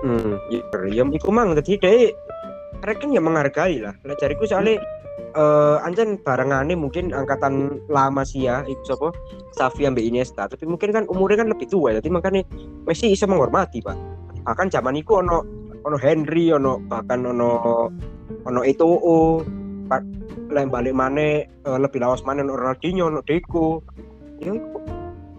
Hmm 0.02 0.34
iya 0.50 0.66
ya 0.90 1.04
iku 1.06 1.30
mang 1.30 1.54
jadi 1.54 1.78
deh 1.78 2.10
mereka 2.82 3.06
ya 3.06 3.22
menghargai 3.22 3.78
lah. 3.78 3.94
Lah 4.02 4.16
cariku 4.18 4.44
soalnya 4.44 4.82
eh 5.32 5.76
anjen 5.86 6.20
barengane 6.20 6.76
mungkin 6.76 7.14
angkatan 7.14 7.80
lama 7.88 8.26
sih 8.26 8.50
ya 8.50 8.66
iku 8.66 8.82
sapa? 8.84 9.08
Xavi 9.54 9.86
ambek 9.86 10.04
Iniesta. 10.04 10.50
Tapi 10.50 10.66
mungkin 10.66 10.90
kan 10.90 11.06
umurnya 11.06 11.46
kan 11.46 11.48
lebih 11.54 11.70
tua 11.70 11.94
jadi 11.94 12.10
makanya 12.10 12.42
Messi 12.84 13.14
bisa 13.14 13.30
menghormati 13.30 13.78
pak. 13.80 13.94
Bahkan 14.42 14.74
zaman 14.74 14.98
iku 14.98 15.22
ono 15.22 15.46
ono 15.86 15.96
Henry 15.96 16.50
ono 16.50 16.82
bahkan 16.90 17.22
ono 17.22 17.88
ono 18.42 18.60
Eto'o. 18.66 19.46
Pak 19.86 20.02
lain 20.52 20.68
balik 20.68 20.92
mana 20.92 21.46
lebih 21.64 22.02
lawas 22.02 22.26
mana 22.26 22.42
ono 22.42 22.58
Ronaldinho 22.58 23.08
ono 23.08 23.20
Deco. 23.22 23.80
Ya 24.42 24.52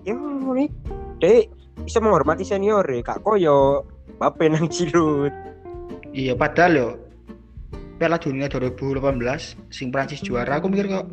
ya 0.07 0.15
ini 0.15 0.71
dek 1.19 1.51
bisa 1.83 1.99
menghormati 1.99 2.47
senior 2.47 2.85
ya 2.87 3.01
kak 3.03 3.25
koyo 3.25 3.83
Mbappe 4.17 4.45
nang 4.47 4.69
Giroud. 4.71 5.33
Iya 6.13 6.37
padahal 6.37 6.73
yo 6.77 6.87
Piala 8.03 8.19
Dunia 8.19 8.51
2018 8.51 9.71
sing 9.71 9.87
Prancis 9.87 10.19
juara 10.19 10.59
aku 10.59 10.67
mikir 10.67 10.91
kok 10.91 11.07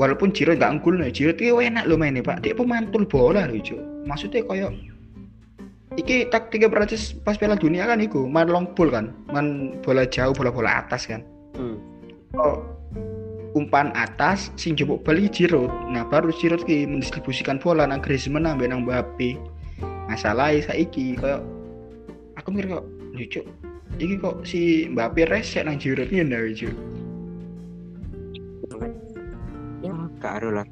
walaupun 0.00 0.32
Giroud 0.32 0.56
gak 0.56 0.80
unggul 0.80 0.96
nih 0.96 1.12
Giroud 1.12 1.36
itu 1.36 1.60
enak 1.60 1.84
lo 1.84 2.00
mainnya 2.00 2.24
pak 2.24 2.40
dia 2.40 2.56
pemantul 2.56 3.04
bola 3.04 3.44
loh 3.44 3.60
Cuk. 3.60 3.76
maksudnya 4.08 4.40
koyo 4.48 4.72
iki 6.00 6.24
taktiknya 6.32 6.72
Prancis 6.72 7.12
pas 7.12 7.36
Piala 7.36 7.52
Dunia 7.52 7.84
kan 7.84 8.00
iku 8.00 8.24
main 8.24 8.48
long 8.48 8.72
ball 8.72 8.88
kan 8.88 9.12
main 9.28 9.76
bola 9.84 10.08
jauh 10.08 10.32
bola-bola 10.32 10.80
atas 10.80 11.04
kan 11.04 11.20
hmm. 11.60 11.76
oh, 12.40 12.64
umpan 13.52 13.92
atas 13.92 14.48
sing 14.56 14.72
jebuk 14.72 15.04
bali 15.04 15.28
Giroud 15.28 15.68
nah 15.92 16.08
baru 16.08 16.32
Giroud 16.32 16.64
ki 16.64 16.88
mendistribusikan 16.88 17.60
bola 17.60 17.84
nang 17.84 18.00
Griezmann 18.00 18.48
nang 18.48 18.56
Mbappe 18.56 19.36
masalahnya 20.08 20.72
saiki 20.72 21.12
koyo 21.20 21.44
aku 22.40 22.48
mikir 22.56 22.80
kok 22.80 22.88
lucu 23.12 23.44
iki 23.96 24.14
kok 24.20 24.44
si 24.44 24.90
Mbappe 24.92 25.24
resek 25.28 25.64
nang 25.64 25.80
lho 25.80 26.04
Cuk. 26.52 26.74
ya 29.84 29.92
gak 30.18 30.42
ada 30.42 30.62
lah. 30.62 30.66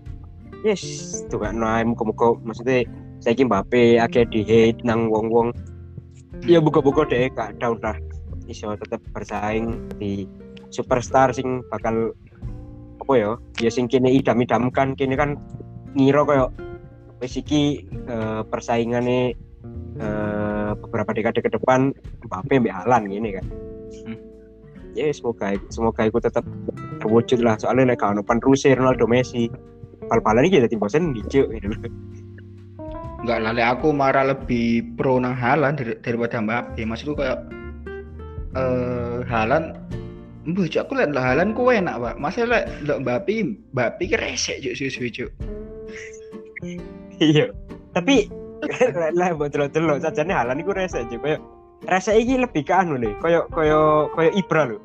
Yes 0.65 0.83
tuh 1.29 1.45
kan 1.45 1.61
nah 1.61 1.81
muka-muka 1.85 2.41
maksudnya 2.43 2.89
saya 3.21 3.41
Mbappe 3.41 4.01
akhirnya 4.01 4.33
di 4.33 4.41
hate 4.45 4.81
nang 4.85 5.09
wong-wong. 5.09 5.53
Ya 6.45 6.61
buka-buka 6.61 7.09
deh 7.09 7.31
gak 7.33 7.57
down 7.61 7.81
lah. 7.81 7.97
Iso 8.45 8.77
tetep 8.77 9.01
bersaing 9.17 9.89
di 9.97 10.29
superstar 10.69 11.33
sing 11.33 11.65
bakal 11.73 12.13
apa 13.01 13.13
ya 13.17 13.31
ya 13.61 13.71
sing 13.73 13.89
kini 13.89 14.21
idam-idamkan. 14.21 14.93
Kini 14.99 15.17
kan 15.17 15.41
ngira 15.97 16.27
kayak 16.29 16.51
wis 17.23 17.41
iki 17.41 17.89
eh, 17.89 18.43
persaingane 18.45 19.33
eh, 19.97 20.54
beberapa 20.79 21.11
dekade 21.15 21.41
ke 21.41 21.51
depan 21.51 21.95
Mbappe 22.27 22.55
mbek 22.61 22.75
Haaland 22.75 23.05
gini 23.11 23.29
kan. 23.39 23.47
Hmm. 24.05 24.19
Ya 24.95 25.11
semoga 25.11 25.59
semoga 25.75 26.07
itu 26.07 26.19
tetap 26.23 26.47
terwujud 27.03 27.43
lah 27.43 27.59
soalnya 27.59 27.95
nek 27.95 27.99
kalau 28.03 28.23
penerusnya 28.23 28.79
Ronaldo 28.79 29.11
Messi 29.11 29.51
bal-balan 30.07 30.47
iki 30.47 30.63
dadi 30.63 30.77
bosen 30.79 31.15
dicuk 31.17 31.51
gitu 31.51 31.67
loh. 31.73 31.81
Enggak 33.25 33.41
lah, 33.41 33.53
lek 33.57 33.69
aku 33.81 33.89
marah 33.89 34.37
lebih 34.37 34.85
pro 35.01 35.17
nang 35.17 35.33
Halan 35.33 35.81
dar- 35.81 35.97
daripada 36.05 36.45
Mbappe. 36.45 36.85
Maksudku 36.85 37.17
kayak 37.17 37.41
eh 38.53 39.25
Halan 39.25 39.73
Mbah, 40.45 40.69
Cuk, 40.69 40.85
aku 40.85 40.93
lihat 41.01 41.17
lah 41.17 41.33
Halan 41.33 41.57
ku 41.57 41.73
enak, 41.73 41.97
Pak. 41.97 42.21
Masa 42.21 42.45
lek 42.45 42.69
lek 42.85 43.01
Mbappe, 43.01 43.65
Mbappe 43.73 44.03
ki 44.05 44.17
resek 44.21 44.61
juk 44.61 44.77
suwe-suwe 44.77 45.09
juk. 45.09 45.31
Iya. 47.17 47.49
Tapi 47.97 48.29
lah 49.19 49.29
buat 49.37 49.51
delok-delok 49.53 50.03
sajane 50.03 50.33
Halan 50.33 50.61
iku 50.61 50.73
rese 50.75 51.05
aja 51.05 51.17
koyo 51.21 51.39
rese 51.89 52.13
iki 52.17 52.41
lebih 52.41 52.65
ke 52.65 52.73
anu 52.73 52.97
lho, 52.97 53.13
koyo 53.21 53.47
koyo 53.53 54.09
koyo 54.13 54.31
Ibra 54.33 54.63
lho. 54.69 54.79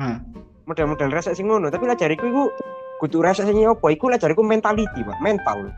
Hah. 0.00 0.18
Model-model 0.64 1.12
rese 1.12 1.36
sing 1.36 1.52
ngono, 1.52 1.68
tapi 1.68 1.84
lah 1.84 1.96
jariku 1.96 2.24
iku 2.24 2.44
kudu 3.04 3.20
rese 3.20 3.44
sing 3.44 3.60
opo 3.68 3.92
iku 3.92 4.08
lah 4.08 4.16
jariku 4.16 4.40
mentality, 4.40 5.04
Pak. 5.04 5.20
Mental. 5.20 5.68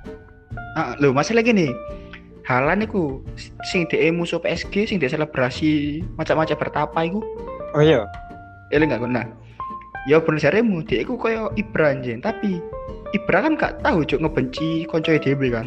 Ah, 0.79 0.95
lho, 1.03 1.11
masalah 1.11 1.43
gini. 1.43 1.75
Halan 2.47 2.87
iku 2.87 3.19
sing 3.67 3.91
dhek 3.91 4.15
musuh 4.15 4.39
PSG 4.39 4.87
sing 4.87 5.03
dhek 5.03 5.11
selebrasi 5.11 6.03
macam-macam 6.15 6.55
bertapa 6.55 6.99
iku. 7.03 7.21
Oh 7.75 7.83
iya. 7.83 8.07
Eling 8.71 8.95
gak 8.95 9.03
nah. 9.11 9.27
Ya 10.07 10.23
bener 10.23 10.39
jaremu, 10.39 10.87
dhek 10.87 11.11
iku 11.11 11.19
koyo 11.19 11.51
Ibra 11.59 11.91
anjen, 11.91 12.23
tapi 12.23 12.63
Ibra 13.11 13.43
kan 13.43 13.59
gak 13.59 13.83
tahu 13.83 14.07
cuk 14.07 14.23
ngebenci 14.23 14.87
koncoe 14.87 15.19
dhewe 15.19 15.51
kan. 15.51 15.67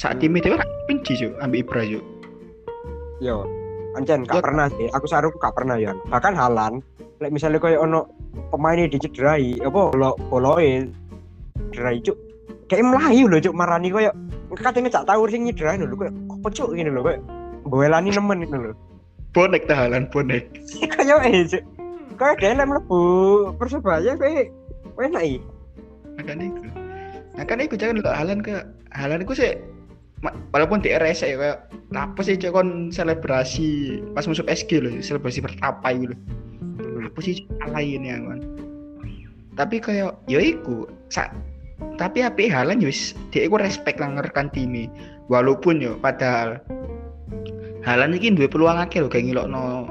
Saat 0.00 0.24
tim 0.24 0.32
dhewe 0.36 0.56
kan 0.56 0.68
benci 0.88 1.12
cuk 1.20 1.32
ambek 1.44 1.68
Ibra 1.68 1.82
cuk. 1.84 2.04
Yo. 3.20 3.44
Ancen 3.92 4.24
gak 4.24 4.40
pernah 4.40 4.72
sih. 4.72 4.88
Aku 4.96 5.04
saruku 5.04 5.36
gak 5.36 5.52
pernah 5.52 5.76
ya. 5.76 5.92
Bahkan 6.08 6.32
Halan 6.32 6.80
lek 7.22 7.30
misalnya 7.30 7.62
koyo 7.62 7.86
ono 7.86 8.10
pemain 8.50 8.88
dicederai, 8.90 9.62
apa 9.62 9.94
bolo 9.94 10.18
boloe 10.32 10.88
cederai 11.70 12.00
cuk. 12.02 12.16
Kayak 12.66 12.88
melayu 12.88 13.28
lho 13.28 13.38
cuk 13.38 13.54
marani 13.54 13.92
koyo 13.92 14.10
katanya 14.56 15.00
gak 15.00 15.08
tahu 15.08 15.28
sing 15.28 15.44
nyederai 15.44 15.76
lho 15.78 15.94
koyo 15.94 16.10
apa 16.10 16.48
cuk 16.50 16.72
ngene 16.72 16.90
lho 16.90 17.02
koyo 17.04 17.18
mbelani 17.68 18.10
nemen 18.10 18.42
itu 18.48 18.56
lho. 18.56 18.72
Bonek 19.36 19.68
ta 19.68 19.86
Halan 19.86 20.08
bonek. 20.08 20.48
kayak 20.96 21.20
eh 21.28 21.44
cuk. 21.46 21.62
Kayak 22.16 22.36
dia 22.40 22.56
lem 22.56 22.68
mlebu 22.72 23.00
persebaya 23.60 24.16
kayak 24.16 24.48
enak 24.96 25.22
iki. 25.22 25.38
Makanya 26.16 26.44
iku. 26.48 26.60
Makanya 27.36 27.62
iku 27.68 27.74
jangan 27.76 28.00
lho 28.00 28.10
Halan 28.10 28.40
ke 28.40 28.54
Halan 28.96 29.22
iku 29.22 29.36
sih 29.36 29.52
walaupun 30.54 30.78
di 30.82 30.94
RS 30.94 31.26
ya 31.26 31.34
kayak 31.34 31.58
apa 31.98 32.20
sih 32.22 32.38
cuk 32.38 32.54
kon 32.54 32.68
selebrasi 32.94 34.00
pas 34.14 34.24
musuh 34.24 34.46
PSG 34.46 34.78
loh 34.78 34.92
selebrasi 35.02 35.42
bertapa 35.42 35.88
itu 35.90 36.14
loh 36.14 36.18
apa 37.02 37.18
sih 37.20 37.42
lain 37.68 38.06
ya 38.06 38.16
kan 38.22 38.40
tapi 39.52 39.84
kayak 39.84 40.16
ya 40.32 40.40
iku 40.40 40.88
sa, 41.12 41.28
tapi 42.00 42.24
api 42.24 42.48
halan 42.48 42.80
ya 42.80 42.88
wis 42.88 43.12
dia 43.28 43.44
iku 43.44 43.60
respect 43.60 44.00
lah 44.00 44.08
ngerekan 44.16 44.48
timi 44.48 44.88
walaupun 45.28 45.76
yo 45.76 46.00
padahal 46.00 46.56
halan 47.84 48.16
iki 48.16 48.32
duwe 48.32 48.48
peluang 48.48 48.80
akeh 48.80 49.04
lho 49.04 49.12
kayak 49.12 49.28
ngilokno 49.28 49.90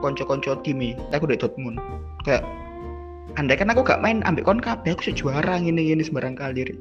konco-konco 0.00 0.56
timi 0.64 0.96
aku 1.12 1.28
dari 1.28 1.38
Dortmund. 1.38 1.76
Kayak 2.24 2.42
andai 3.38 3.56
kan 3.60 3.70
aku 3.70 3.84
gak 3.84 4.00
main 4.02 4.24
ambek 4.24 4.48
kon 4.48 4.58
kabeh 4.58 4.96
aku 4.96 5.12
sih 5.12 5.14
juara 5.14 5.60
ngene 5.60 5.80
ngene 5.80 6.02
sembarang 6.02 6.34
kali. 6.34 6.74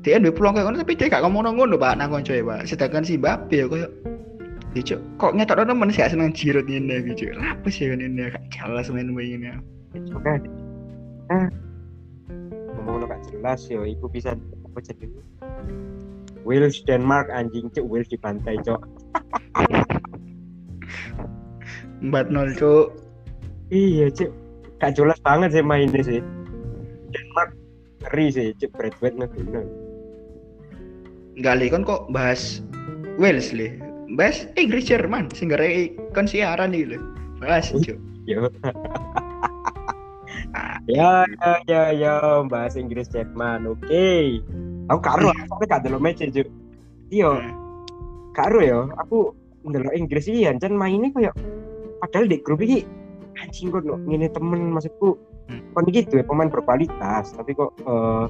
Dia 0.00 0.16
duwe 0.16 0.32
peluang 0.32 0.56
kayak 0.56 0.66
ngono 0.68 0.80
tapi 0.80 0.96
dia 0.96 1.12
gak 1.12 1.22
ngomong 1.24 1.60
ngono 1.60 1.76
pak 1.76 2.00
nang 2.00 2.08
konco 2.08 2.32
ya 2.32 2.40
pak 2.40 2.64
sedangkan 2.64 3.04
si 3.04 3.20
Mbappe 3.20 3.56
ya 3.56 3.66
kayak 3.68 3.90
Ya 4.70 4.86
cuk, 4.86 5.02
kok 5.18 5.34
ngetok 5.34 5.66
temen 5.66 5.90
sih 5.90 6.06
seneng 6.06 6.30
jirut 6.30 6.62
ini 6.70 7.02
gitu. 7.02 7.34
Apa 7.42 7.66
sih 7.66 7.90
kan 7.90 7.98
ini 7.98 8.30
gak 8.30 8.46
jelas 8.54 8.86
main 8.86 9.10
begini. 9.10 9.50
Oke. 10.14 10.38
Ah. 11.26 11.50
Ngomong 12.78 13.10
gak 13.10 13.18
jelas 13.34 13.66
yo 13.66 13.82
iku 13.82 14.06
bisa 14.06 14.38
apa 14.38 14.78
jadi 14.78 15.10
Wales 16.46 16.78
Denmark 16.86 17.34
anjing 17.34 17.66
cuk 17.74 17.82
Wales 17.82 18.06
dibantai 18.14 18.62
cok. 18.62 18.78
Empat 22.06 22.30
nol 22.30 22.54
cuk. 22.54 22.94
Iya 23.74 24.06
cuk. 24.14 24.30
Gak 24.78 24.94
jelas 24.94 25.18
banget 25.26 25.50
sih 25.50 25.66
mainnya 25.66 25.98
sih. 26.06 26.22
Denmark 27.10 27.58
ngeri 28.06 28.26
sih 28.30 28.46
cuk 28.54 28.70
Bradway 28.78 29.18
ngeguna. 29.18 29.89
Enggak 31.40 31.56
li 31.56 31.72
kan 31.72 31.88
kok 31.88 32.12
bahas 32.12 32.60
Wales 33.16 33.48
li. 33.56 33.72
Bahas 34.12 34.44
Inggris 34.60 34.92
Jerman. 34.92 35.32
Sing 35.32 35.48
gara 35.48 35.64
kan 36.12 36.28
siaran 36.28 36.76
iki 36.76 36.92
lho. 36.92 37.00
Bahas 37.40 37.72
cuk. 37.72 37.96
Yo. 38.28 38.52
ya 40.84 41.24
ya 41.24 41.52
ya 41.64 41.82
ya 41.96 42.44
bahasa 42.44 42.76
Inggris 42.76 43.08
Jerman. 43.08 43.64
Oke. 43.64 44.44
Aku 44.92 45.00
karo 45.00 45.32
aku 45.32 45.64
gak 45.64 45.80
delok 45.80 46.04
match 46.04 46.20
cuk. 46.28 46.44
Iya. 47.08 47.32
Karo 48.36 48.60
ya 48.60 48.92
aku 49.00 49.32
ndelok 49.64 49.96
Inggris 49.96 50.28
iki 50.28 50.44
ancen 50.44 50.76
mainnya 50.76 51.08
kayak 51.16 51.32
padahal 52.04 52.28
di 52.28 52.36
grup 52.44 52.60
iki 52.60 52.84
anjing 53.40 53.72
kok 53.72 53.88
ngene 53.88 54.28
temen 54.28 54.76
maksudku. 54.76 55.16
Kon 55.72 55.88
iki 55.88 56.04
duwe 56.04 56.20
pemain 56.20 56.52
berkualitas 56.52 57.32
tapi 57.32 57.56
kok 57.56 57.72
uh, 57.88 58.28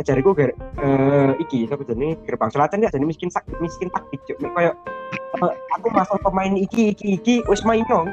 jariku 0.00 0.32
ger 0.32 0.56
eh 0.80 1.30
iki 1.36 1.68
sapa 1.68 1.84
jenenge 1.84 2.16
gerbang 2.24 2.48
selatan 2.48 2.80
ya 2.80 2.88
jadi 2.88 3.04
miskin 3.04 3.28
sak 3.28 3.44
miskin 3.60 3.92
taktik 3.92 4.24
cuk 4.24 4.40
kayak 4.40 4.72
eh, 5.36 5.54
aku 5.76 5.92
masuk 5.92 6.16
pemain 6.24 6.56
iki 6.56 6.96
iki 6.96 7.20
iki 7.20 7.34
wis 7.44 7.60
main 7.68 7.84
dong 7.92 8.08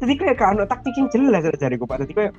jadi 0.00 0.12
kayak 0.16 0.36
gak 0.40 0.56
ono 0.56 0.64
taktik 0.64 0.96
yang 0.96 1.12
jelas 1.12 1.44
jariku 1.60 1.84
pak 1.84 2.00
jadi 2.08 2.12
kayak 2.16 2.32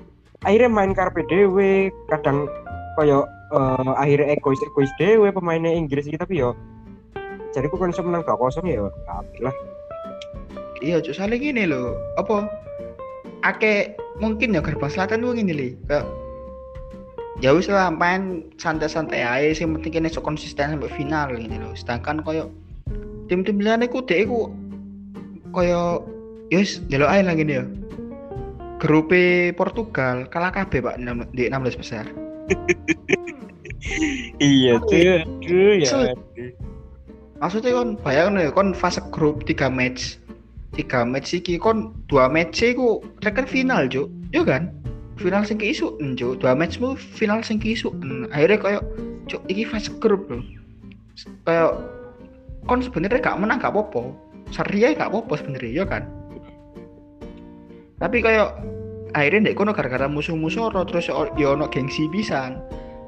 akhirnya 0.44 0.70
main 0.74 0.92
karpe 0.98 1.22
dewe 1.30 1.94
kadang 2.10 2.50
kayak 2.98 3.30
eh, 3.54 3.92
akhirnya 4.02 4.34
egois 4.34 4.62
egois 4.66 4.90
dewe 4.98 5.30
pemainnya 5.30 5.70
Inggris 5.70 6.10
gitu 6.10 6.18
tapi 6.18 6.42
yo 6.42 6.58
jariku 7.54 7.78
kan 7.78 7.94
iso 7.94 8.02
menang 8.02 8.26
2-0 8.26 8.66
ya 8.66 8.90
tapi 9.06 9.38
lah 9.46 9.54
Iya 10.84 11.00
cuk, 11.00 11.16
soalnya 11.16 11.40
gini 11.40 11.64
lho. 11.64 11.96
Apa? 12.20 12.44
Ake 13.48 13.96
mungkin 14.20 14.52
ya 14.52 14.60
gerbang 14.60 14.92
selatan 14.92 15.24
tuh 15.24 15.32
gini 15.32 15.56
li. 15.56 15.70
Kayak 15.88 16.04
ya 17.44 17.52
wis 17.52 17.68
lah 17.68 17.92
main 17.92 18.48
santai-santai 18.56 19.20
aja 19.20 19.52
sih 19.52 19.68
penting 19.68 20.00
kene 20.00 20.08
sok 20.08 20.24
konsisten 20.24 20.80
sampai 20.80 20.88
final 20.96 21.36
gini 21.36 21.60
loh 21.60 21.76
sedangkan 21.76 22.24
koyo 22.24 22.48
tim-tim 23.28 23.60
liane 23.60 23.92
ku 23.92 24.00
dek 24.00 24.32
ku 24.32 24.48
koyo 25.52 26.08
yes 26.48 26.80
delok 26.88 27.12
aja 27.12 27.36
lagi 27.36 27.44
nih 27.44 27.60
ya. 27.60 27.66
Grup 28.80 29.16
Portugal 29.56 30.28
kalah 30.28 30.52
kabeh 30.52 30.84
pak 30.84 31.00
enam- 31.00 31.28
di 31.36 31.48
16 31.52 31.80
besar. 31.80 32.06
Iya 34.40 34.80
tuh 34.88 34.96
aduh 34.96 35.76
ya. 35.76 35.88
So- 35.92 36.16
maksudnya 37.44 37.76
kon 37.76 38.00
bayangin 38.00 38.48
ya 38.48 38.52
kon 38.56 38.72
fase 38.72 39.04
grup 39.12 39.44
3 39.44 39.68
match. 39.68 40.16
3 40.80 41.04
match 41.04 41.36
iki 41.36 41.60
kon 41.60 41.92
dua 42.08 42.32
match 42.32 42.64
iku 42.64 43.04
rekan 43.20 43.44
final 43.44 43.84
cuk. 43.92 44.08
Yo 44.32 44.48
kan 44.48 44.72
final 45.18 45.44
sing 45.46 45.58
keisu 45.62 45.96
cuk. 46.18 46.42
Dua 46.42 46.54
matchmu 46.54 46.96
final 46.98 47.46
sing 47.46 47.58
keisu 47.62 47.94
akhirnya 48.34 48.58
koyo 48.60 48.80
cuk 49.30 49.42
iki 49.48 49.64
fase 49.68 49.90
grup 50.02 50.26
lho 50.30 50.42
kayak 51.46 51.78
kon 52.66 52.82
sebenarnya 52.82 53.22
gak 53.22 53.38
menang 53.38 53.62
gak 53.62 53.74
apa-apa. 53.76 54.16
Seri 54.50 54.86
aja 54.86 55.06
gak 55.06 55.12
apa-apa 55.14 55.34
sebenarnya 55.40 55.72
yo 55.72 55.86
kan? 55.86 56.04
Tapi 58.02 58.18
kayak 58.20 58.58
akhirnya 59.14 59.50
ndek 59.50 59.56
kono 59.60 59.72
gara-gara 59.72 60.10
musuh-musuh 60.10 60.74
terus 60.90 61.08
yo 61.08 61.30
yo 61.38 61.54
ono 61.54 61.70
gengsi 61.70 62.10
pisan. 62.10 62.58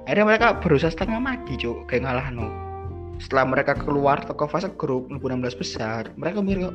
Akhirnya 0.06 0.38
mereka 0.38 0.48
berusaha 0.62 0.94
setengah 0.94 1.18
mati 1.18 1.58
cuk 1.58 1.90
kayak 1.90 2.06
ngalahno 2.06 2.66
setelah 3.20 3.48
mereka 3.48 3.74
keluar 3.80 4.20
toko 4.24 4.48
fase 4.48 4.68
grup 4.76 5.08
mlebu 5.08 5.32
16 5.32 5.56
besar 5.56 6.12
mereka 6.20 6.44
mikir 6.44 6.68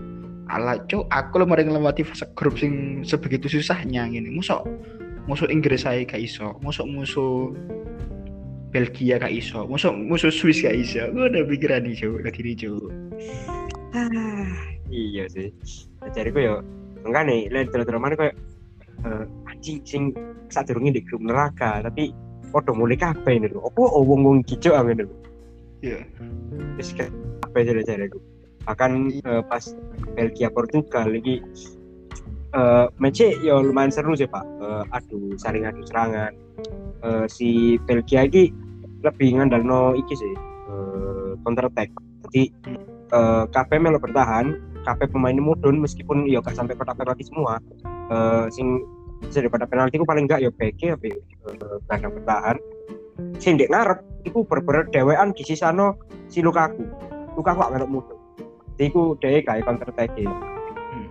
ala 0.49 0.81
cuk 0.89 1.05
aku 1.13 1.35
lo 1.41 1.45
mari 1.45 1.69
ngelewati 1.69 2.03
fase 2.03 2.25
grup 2.33 2.57
sing 2.57 3.05
sebegitu 3.05 3.47
susahnya 3.47 4.09
gini 4.09 4.33
musuh 4.33 4.65
musuh 5.27 5.49
Inggris 5.51 5.85
saya 5.85 6.05
gak 6.07 6.21
iso. 6.21 6.57
Musuh 6.65 6.87
musuh 6.87 7.53
Belgia 8.71 9.19
gak 9.19 9.35
iso. 9.35 9.67
Musuh 9.67 9.93
musuh 9.93 10.31
Swiss 10.33 10.63
gak 10.63 10.77
iso. 10.77 11.11
Gue 11.11 11.29
udah 11.29 11.43
pikiran 11.45 11.85
nih 11.85 11.97
cuk. 11.99 12.23
Lagi 12.23 12.41
nih 12.41 12.57
cuk? 12.57 12.89
Ah, 13.97 14.55
iya 14.89 15.27
sih. 15.27 15.51
Jadi 16.15 16.29
kok 16.31 16.43
ya 16.43 16.55
enggak 17.05 17.25
nih 17.27 17.41
lihat 17.51 17.73
terus 17.73 18.01
mana 18.01 18.15
kayak 18.15 18.37
eh, 19.05 19.25
anjing 19.51 19.83
sing 19.83 20.15
saat 20.51 20.71
di 20.71 21.01
grup 21.03 21.23
neraka 21.23 21.81
tapi 21.83 22.15
podo 22.51 22.75
mulai 22.75 22.99
kabeh 22.99 23.39
ini 23.41 23.51
lho. 23.51 23.63
Apa 23.67 23.83
wong 24.01 24.21
wong 24.27 24.39
kicau 24.47 24.75
angin 24.79 25.07
lho? 25.07 25.15
Iya. 25.83 26.05
Wis 26.77 26.93
kabeh 26.95 27.61
jadi 27.67 28.11
bahkan 28.69 29.09
eh, 29.09 29.43
pas 29.49 29.73
Belgia 30.15 30.53
Portugal 30.53 31.09
lagi 31.09 31.41
match 32.99 33.23
ya 33.23 33.55
lumayan 33.63 33.93
seru 33.95 34.15
sih 34.19 34.27
pak. 34.27 34.43
Eh, 34.43 34.85
adu 34.97 35.35
saling 35.39 35.67
adu 35.67 35.83
serangan. 35.87 36.33
Eh, 37.01 37.27
si 37.31 37.81
Belgia 37.87 38.27
iki 38.27 38.51
lebih 39.01 39.39
ngandalno 39.39 39.97
iki 39.97 40.15
sih 40.15 40.35
eh, 40.71 41.31
counter 41.43 41.71
attack. 41.71 41.91
Jadi 42.29 42.51
eh, 43.15 43.45
KP 43.49 43.71
melo 43.79 43.99
bertahan 44.03 44.71
KP 44.81 45.13
pemain 45.13 45.37
ini 45.37 45.45
mudun 45.45 45.77
meskipun 45.77 46.25
ya 46.25 46.41
gak 46.41 46.57
sampai 46.57 46.75
kotak 46.77 46.97
penalti 46.97 47.25
semua. 47.29 47.61
Eh, 48.11 48.47
sing 48.51 48.81
bisa 49.21 49.45
daripada 49.45 49.69
penalti 49.69 50.01
ku 50.01 50.09
paling 50.09 50.25
enggak 50.25 50.41
ya 50.41 50.51
BG 50.51 50.97
tapi 50.97 51.13
gelandang 51.87 52.13
bertahan. 52.21 52.57
Sing 53.37 53.61
dek 53.61 53.69
ngarep 53.69 54.01
iku 54.25 54.49
berber 54.49 54.89
dewean 54.89 55.37
di 55.37 55.45
sisano 55.45 56.01
si 56.33 56.41
Lukaku. 56.41 56.83
Lukaku 57.37 57.59
gak 57.61 57.89
mudun. 57.89 58.19
Jadi 58.81 58.89
iku 58.89 59.13
dhewe 59.21 59.45
gawe 59.45 59.61
counter 59.61 59.93
attack 59.93 60.17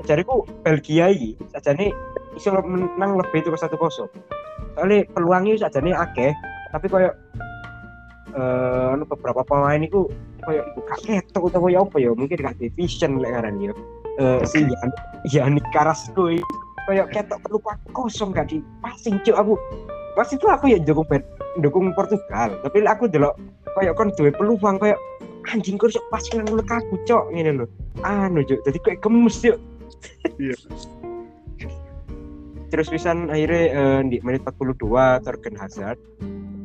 jadi 0.07 0.21
ku 0.23 0.47
Belgia 0.63 1.12
iki 1.12 1.35
sajane 1.51 1.91
iso 2.38 2.55
menang 2.63 3.19
lebih 3.19 3.43
itu 3.43 3.49
ke 3.51 3.59
satu 3.59 3.75
kosong. 3.75 4.07
Soalnya 4.75 5.03
peluangnya 5.12 5.59
sajane 5.67 5.91
akeh 5.91 6.31
tapi 6.71 6.85
koyo 6.88 7.12
eh 8.38 8.93
anu 8.93 9.03
beberapa 9.09 9.41
pemain 9.43 9.81
itu 9.81 10.05
koyo 10.45 10.62
iku 10.62 10.79
gak 10.85 10.99
ketok 11.03 11.49
utawa 11.49 11.67
ya 11.73 11.81
apa 11.81 11.97
ya 11.97 12.13
mungkin 12.13 12.38
gak 12.39 12.55
division 12.62 13.19
lek 13.19 13.33
ngaran 13.33 13.59
ya. 13.59 13.73
Eh 14.21 14.41
si 14.45 14.63
Yan 14.63 14.89
Yani 15.27 15.59
iki 15.59 16.39
koyo 16.88 17.03
ketok 17.12 17.39
peluang 17.43 17.79
kosong 17.91 18.31
gak 18.31 18.53
dipasing 18.53 19.19
cuk. 19.25 19.35
Aku 19.35 19.53
pas 20.15 20.29
itu 20.31 20.45
aku 20.47 20.71
ya 20.71 20.77
dukung 20.79 21.07
dukung 21.59 21.91
Portugal 21.97 22.55
tapi 22.63 22.85
aku 22.85 23.09
delok 23.09 23.35
koyo 23.75 23.91
kon 23.97 24.13
duwe 24.15 24.31
peluang 24.31 24.79
koyo 24.79 24.95
anjing 25.49 25.81
kok 25.81 25.91
pas 26.13 26.21
nang 26.38 26.47
Lukaku 26.53 26.95
cok 27.09 27.33
ngene 27.33 27.63
lho. 27.63 27.65
Anu 28.05 28.45
cuk 28.45 28.62
jadi 28.63 28.77
kayak 28.85 29.01
gemes 29.03 29.41
cuk 29.41 29.57
Iya. 30.39 30.56
terus 32.69 32.88
pisan 32.88 33.28
akhirnya 33.28 33.63
eh, 33.75 34.02
di 34.08 34.17
menit 34.23 34.45
42 34.45 35.25
Torgen 35.25 35.56
Hazard 35.58 35.99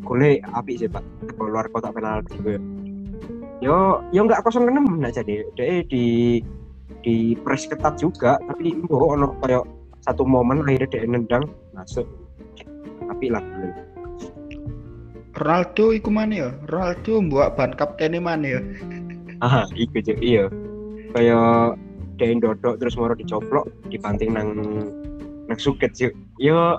golnya 0.04 0.44
api 0.52 0.76
sih 0.76 0.87
pak 0.87 1.02
keluar 1.34 1.66
kotak 1.72 1.96
penalti 1.96 2.37
gue 2.44 2.60
yo 3.64 4.04
yo 4.12 4.20
nggak 4.28 4.44
kosong 4.44 4.68
enam 4.68 5.00
nah 5.00 5.08
jadi 5.08 5.48
dia 5.56 5.80
di 5.88 6.38
di 7.00 7.34
press 7.40 7.64
ketat 7.64 7.96
juga 7.96 8.37
tapi 8.44 8.76
mbok 8.76 9.16
ono 9.16 9.32
kayak 9.40 9.64
satu 10.04 10.28
momen 10.28 10.60
akhirnya 10.68 10.88
dia 10.92 11.08
nendang 11.08 11.48
masuk 11.72 12.04
api 13.08 13.32
lah 13.32 13.40
golnya. 13.40 13.84
Ronaldo 15.34 15.90
iku 15.90 16.14
mana 16.14 16.34
ya? 16.46 16.50
Ronaldo 16.70 17.18
buat 17.26 17.58
ban 17.58 17.74
kaptennya 17.74 18.22
mana 18.22 18.46
ya? 18.46 18.60
ah 19.44 19.66
iku 19.76 19.98
cuk 20.00 20.18
iya 20.24 20.46
kayak 21.12 21.76
dia 22.16 22.35
dodok 22.38 22.79
terus 22.79 22.94
moro 22.94 23.14
dicoplok 23.14 23.66
dibanting 23.90 24.35
nang 24.35 24.55
nang 25.50 25.59
suket 25.59 25.92
cuk. 25.94 26.12
Yo 26.38 26.79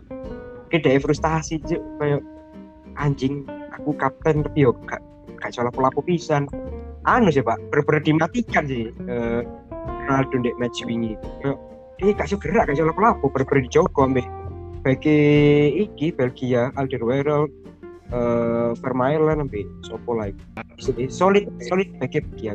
kayak 0.71 1.03
frustasi 1.03 1.59
cuk. 1.63 1.81
Kayak 1.99 2.21
anjing 2.95 3.43
aku 3.75 3.91
kapten 3.99 4.43
tapi 4.43 4.65
yo 4.67 4.71
gak 4.87 5.03
gak 5.39 5.51
salah 5.51 5.71
pelaku 5.71 6.01
pisan. 6.05 6.47
Anu 7.05 7.29
sih 7.29 7.45
pak 7.45 7.61
bener-bener 7.69 8.01
dimatikan 8.01 8.65
sih 8.65 8.89
eh, 8.89 9.41
Ronaldo 10.09 10.41
di 10.41 10.51
match 10.57 10.81
wingi. 10.87 11.13
Kayak 11.43 11.57
dia 12.01 12.11
gak 12.15 12.29
gerak 12.41 12.63
gak 12.71 12.77
salah 12.79 12.95
pelaku 12.95 13.25
bener-bener 13.31 13.61
dijogo 13.67 14.01
ambek 14.03 14.27
bagi 14.85 15.19
iki 15.81 16.13
Belgia 16.13 16.69
Alderweireld 16.77 17.49
eh 18.13 18.69
Vermaelen 18.77 19.41
sampai 19.41 19.65
sopo 19.81 20.13
lagi? 20.13 20.37
Solid 21.09 21.49
solid 21.57 21.89
bagi 21.97 22.21
Belgia 22.21 22.53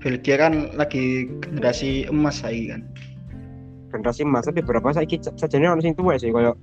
Belgia 0.00 0.40
kan 0.40 0.72
lagi 0.74 1.28
generasi 1.44 2.08
emas 2.08 2.40
saya 2.40 2.76
kan. 2.76 2.82
generasi 3.90 4.22
emas 4.22 4.46
tapi 4.46 4.62
berapa? 4.62 4.94
Saya 4.94 5.06
sajane 5.34 5.66
ono 5.66 5.82
sing 5.82 5.98
tuwa 5.98 6.14
sih 6.14 6.30
koyo 6.30 6.54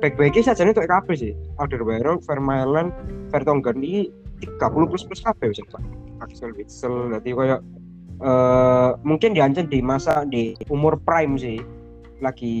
back 0.00 0.16
back 0.16 0.32
iki 0.32 0.40
sajane 0.40 0.72
tuh 0.72 0.88
kabeh 0.88 1.12
sih. 1.14 1.32
Alderweireld 1.60 2.24
Vermaelen 2.24 2.90
Vertonghen 3.28 3.84
iki 3.84 4.08
30 4.58 4.90
plus 4.90 5.04
plus 5.04 5.20
kabeh 5.20 5.52
wis 5.52 5.60
Pak. 5.68 5.82
Axel 6.24 6.56
Witsel 6.56 7.12
dadi 7.12 7.30
koyo 7.36 7.60
eh 8.20 8.90
mungkin 9.04 9.36
diancen 9.36 9.68
di 9.68 9.84
masa 9.84 10.24
di 10.24 10.56
umur 10.72 10.96
prime 11.04 11.36
sih. 11.36 11.60
Lagi 12.24 12.52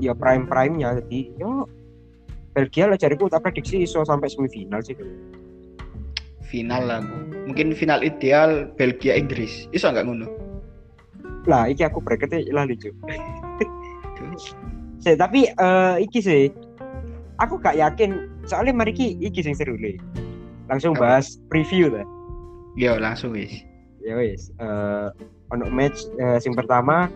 ya 0.00 0.16
prime 0.16 0.48
prime 0.48 0.74
nya 0.80 0.96
jadi 1.04 1.20
yo 1.36 1.68
Belgia 2.56 2.90
lah 2.90 2.98
cariku 2.98 3.28
tak 3.28 3.44
prediksi 3.44 3.84
iso 3.84 4.02
sampai 4.02 4.32
semifinal 4.32 4.82
sih 4.82 4.96
Final 6.48 6.82
lah. 6.82 7.00
Mungkin 7.44 7.72
final 7.72 8.00
ideal 8.00 8.72
Belgia 8.74 9.14
Inggris. 9.14 9.68
Iso 9.70 9.86
nggak 9.86 10.04
ngono? 10.04 10.28
lah 11.46 11.64
iki 11.64 11.80
aku 11.80 12.04
bracketnya 12.04 12.44
lah 12.52 12.66
lucu 12.68 12.92
sih 15.00 15.16
tapi 15.16 15.48
eh 15.48 15.96
iki 15.98 16.20
sih 16.20 16.52
aku 17.38 17.56
gak 17.56 17.72
yakin 17.72 18.28
soalnya 18.44 18.74
mari 18.74 18.92
ki 18.92 19.16
iki 19.16 19.40
sing 19.40 19.56
seru 19.56 19.78
le 19.78 19.96
langsung 20.66 20.92
Apa? 20.92 21.16
bahas 21.16 21.40
preview 21.48 21.88
lah 21.88 22.04
Yo 22.76 23.00
langsung 23.00 23.32
wis. 23.32 23.64
ya 23.98 24.12
wis 24.14 24.52
ono 25.48 25.64
match 25.68 26.04
eh, 26.20 26.36
sing 26.36 26.52
pertama 26.52 27.08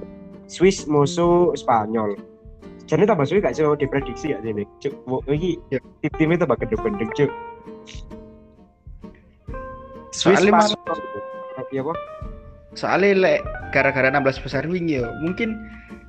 Swiss 0.48 0.88
musuh 0.88 1.52
Spanyol 1.52 2.16
jadi 2.84 3.04
tambah 3.04 3.24
suwi 3.24 3.38
gak 3.38 3.52
iso 3.52 3.76
diprediksi 3.76 4.32
ya 4.32 4.40
sini 4.40 4.64
cuk 4.80 4.96
wo- 5.04 5.24
iki 5.26 5.60
Ya. 5.68 5.76
tim 6.00 6.12
timnya 6.16 6.40
tambah 6.40 6.56
gede-gede 6.56 7.04
cuk 7.14 7.30
Swiss 10.12 10.38
Soalnya 10.38 10.52
pas 10.54 10.68
mas- 10.68 11.72
ya 11.72 11.80
apa? 11.80 11.94
Soalnya 12.72 13.10
lek 13.16 13.40
gara-gara 13.70 14.08
16 14.08 14.40
besar 14.40 14.64
wingi 14.64 15.00
yo, 15.00 15.08
mungkin 15.20 15.56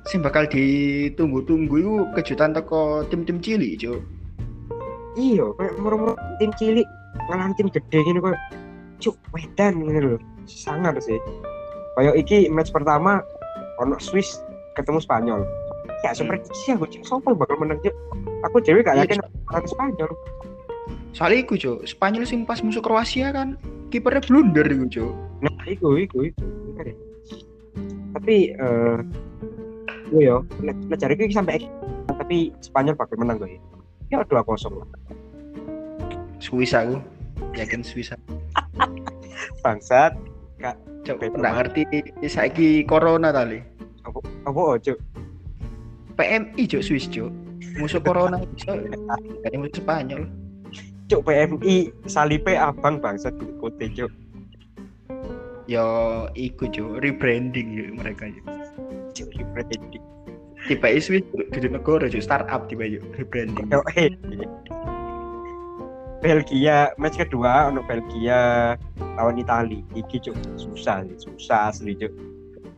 sing 0.04 0.20
bakal 0.20 0.44
ditunggu-tunggu 0.44 1.74
itu 1.76 1.92
kejutan 2.14 2.52
teko 2.52 3.04
tim-tim 3.08 3.40
cilik, 3.40 3.80
Cuk. 3.80 4.00
iya 5.14 5.46
kayak 5.56 5.78
murmur 5.78 6.12
tim 6.36 6.50
cilik 6.58 6.82
ngalahin 7.30 7.54
tim 7.54 7.68
gede 7.70 8.02
gini 8.02 8.18
kok 8.18 8.34
cuk 8.98 9.14
wedan 9.30 9.78
gitu 9.80 10.18
loh 10.18 10.20
sangat 10.44 10.98
sih. 11.00 11.16
Kayak 11.94 12.14
iki 12.18 12.50
match 12.50 12.68
pertama 12.68 13.22
ono 13.78 13.96
Swiss 13.96 14.42
ketemu 14.74 14.98
Spanyol. 14.98 15.40
Ya 16.02 16.12
Hmm. 16.12 16.28
prediksi 16.28 16.74
aku 16.74 16.84
cuk. 16.84 17.00
Siapa 17.06 17.30
yang 17.30 17.38
bakal 17.38 17.56
menang 17.56 17.78
cuk? 17.80 17.94
Aku 18.44 18.60
dewe 18.60 18.82
gak 18.82 18.98
Iya, 18.98 19.06
yakin 19.08 19.20
akan 19.48 19.64
Spanyol. 19.64 20.10
Soalnya 21.14 21.38
iku, 21.40 21.54
Cuk, 21.54 21.86
Spanyol 21.86 22.26
sing 22.26 22.42
pas 22.42 22.58
musuh 22.58 22.82
Kroasia 22.82 23.30
kan 23.30 23.54
kipernya 23.94 24.26
blunder 24.26 24.66
iku, 24.66 24.84
Cuk. 24.90 25.12
nah 25.38 25.54
iku 25.70 25.94
iku 25.94 26.26
iku 26.26 26.46
ya. 26.82 26.94
tapi 28.18 28.50
eh 28.58 28.98
uh, 30.10 30.18
yo 30.18 30.42
nah 30.66 30.98
cari 30.98 31.14
iki 31.14 31.30
sampai 31.30 31.70
tapi 32.10 32.50
Spanyol 32.58 32.98
bakal 32.98 33.22
menang 33.22 33.38
gue 33.38 33.54
ya 34.10 34.18
dua 34.26 34.42
kosong 34.42 34.82
lah 34.82 34.88
Swiss 36.44 36.76
aku. 36.76 37.00
Yakin 37.56 37.80
Swiss. 37.80 38.12
bangsat 39.64 40.12
Cuk, 41.04 41.20
Oke, 41.20 41.28
nggak 41.36 41.54
ngerti 41.60 41.82
saiki 42.28 42.84
corona 42.88 43.28
tali. 43.28 43.60
apa 44.04 44.20
apa 44.44 44.60
oh, 44.60 44.76
cuk 44.76 44.96
PMI, 46.16 46.64
Cuk, 46.64 46.80
Swiss, 46.80 47.08
Cuk. 47.08 47.28
Musuh 47.76 48.00
corona 48.00 48.40
iso. 48.56 48.72
Jadi 49.44 49.56
musuh 49.60 49.82
Spanyol. 49.84 50.24
Cuk 51.08 51.20
PMI 51.28 51.92
salipe 52.08 52.56
abang 52.56 53.00
bangsat 53.00 53.36
kote 53.60 53.86
cuk. 53.92 54.12
Yo 55.64 55.86
iku, 56.36 56.68
Cuk, 56.68 57.00
rebranding 57.00 57.72
Cuk, 57.72 57.88
mereka, 57.96 58.28
Cuk. 58.28 58.44
cuk 59.16 59.28
rebranding. 59.32 60.04
Tiba 60.68 60.88
Swiss 61.00 61.24
di 61.32 61.68
negara, 61.68 62.04
Cuk, 62.08 62.20
startup 62.20 62.68
tiba 62.68 62.84
yuk 62.84 63.04
rebranding. 63.16 63.72
Yo, 63.72 63.80
eh. 63.96 64.12
Belgia 66.20 66.92
match 66.96 67.20
kedua 67.20 67.68
untuk 67.68 67.84
Belgia 67.88 68.72
lawan 69.16 69.40
Itali. 69.40 69.84
Iki 69.96 70.28
cuk 70.28 70.36
susah 70.56 71.04
sih 71.04 71.16
susah 71.20 71.72
asli 71.72 71.96
cuk. 71.96 72.12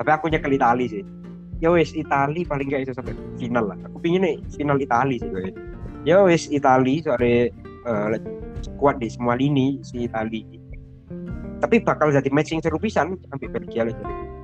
Tapi 0.02 0.10
aku 0.10 0.30
nyekel 0.30 0.54
Itali 0.54 0.86
sih. 0.90 1.02
Ya 1.62 1.70
wis 1.74 1.94
Itali 1.94 2.46
paling 2.46 2.70
gak 2.70 2.86
bisa 2.86 2.94
sampai 2.94 3.14
final 3.38 3.70
lah. 3.70 3.78
Aku 3.86 4.02
pingin 4.02 4.22
nih 4.26 4.36
final 4.54 4.78
Itali 4.78 5.18
sih 5.18 5.30
gue 5.30 5.54
ya 6.06 6.22
wis 6.22 6.46
Itali 6.48 7.02
soalnya 7.02 7.50
eh, 7.86 8.18
kuat 8.76 8.98
di 8.98 9.08
semua 9.08 9.38
lini 9.38 9.78
si 9.86 10.10
Itali 10.10 10.42
tapi 11.62 11.80
bakal 11.80 12.12
jadi 12.12 12.28
match 12.34 12.52
yang 12.52 12.60
seru 12.60 12.76
pisan 12.76 13.16
sampai 13.30 13.48
Belgia 13.48 13.88
lah 13.88 13.94
jadi 13.94 14.36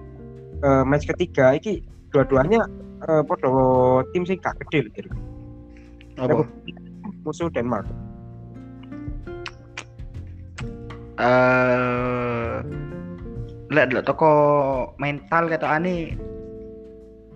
Eh, 0.63 0.85
match 0.87 1.11
ketiga 1.11 1.59
iki 1.59 1.83
dua-duanya 2.15 2.63
eh, 3.11 3.23
podo 3.27 3.51
tim 4.15 4.23
sing 4.23 4.39
gak 4.39 4.55
gede 4.63 5.11
Apa? 6.23 6.47
musuh 7.27 7.51
Denmark. 7.51 7.87
Eh 11.19 12.63
lek 13.75 13.91
lek 13.91 14.07
toko 14.07 14.31
mental 15.03 15.51
kata 15.51 15.83
ane 15.83 16.15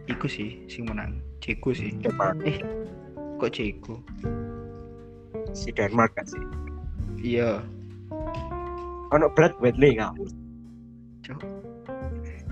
iku 0.06 0.30
sih 0.30 0.62
sing 0.70 0.86
menang. 0.86 1.18
Ceko 1.42 1.74
sih. 1.74 1.90
Denmark. 1.98 2.38
Eh 2.46 2.62
kok 3.42 3.50
Ceko 3.50 3.98
si 5.52 5.70
Denmark 5.70 6.16
gak 6.16 6.26
sih 6.30 6.42
iya 7.22 7.62
ono 9.14 9.30
Brad 9.34 9.54
Wedley 9.62 9.98
nggak 9.98 10.14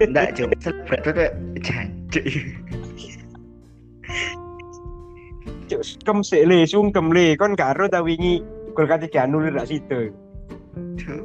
enggak 0.02 0.34
coba 0.34 0.54
selebrate 0.58 1.02
tuh 1.06 1.14
jancuk 1.62 2.24
cuk 5.64 5.80
sungkem 5.80 6.18
sik 6.20 6.44
le, 6.44 6.58
sungkem 6.68 7.08
le. 7.10 7.36
Kon 7.40 7.56
karo 7.56 7.88
ta 7.88 8.04
wingi 8.04 8.40
gol 8.76 8.84
ketiga 8.84 9.24
anulir 9.24 9.56
rak 9.56 9.68
situ. 9.68 10.12
Cuk. 11.00 11.22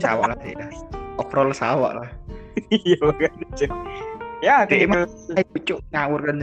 Sawak 0.00 0.32
lah 0.32 0.38
ya. 0.44 0.68
Overall 1.20 1.52
sawak 1.56 1.92
lah. 1.96 2.10
Iya 2.70 2.96
kan. 3.18 3.34
Cuk. 3.56 3.70
Ya, 4.44 4.68
kayak 4.68 4.84
emang- 4.86 5.10
Ayo 5.34 5.58
cuk 5.64 5.80
ngawur 5.90 6.20
kan. 6.28 6.38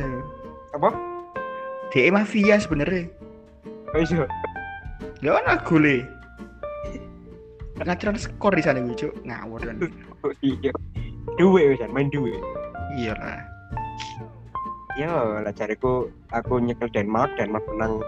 apa? 0.74 0.89
Dia 1.93 2.09
mafia 2.09 2.55
sebenarnya. 2.57 3.11
Oh 3.91 3.99
iya. 3.99 4.25
Ya 5.19 5.29
kan 5.35 5.45
aku 5.59 5.75
le. 5.77 6.07
Ngacuran 7.81 8.15
skor 8.15 8.53
di 8.55 8.63
sana 8.63 8.79
gue 8.79 8.95
cuk 8.95 9.13
ngawur 9.27 9.59
kan. 9.59 9.75
Iya. 10.39 10.71
Duwe 11.35 11.75
wis 11.75 11.81
main 11.91 12.07
duwe. 12.07 12.31
Iya 12.95 13.13
lah. 13.17 13.41
Ya, 14.99 15.11
lah 15.39 15.53
cariku 15.55 16.11
aku 16.35 16.59
nyekel 16.59 16.91
Denmark, 16.91 17.31
Denmark 17.39 17.63
menang 17.71 18.03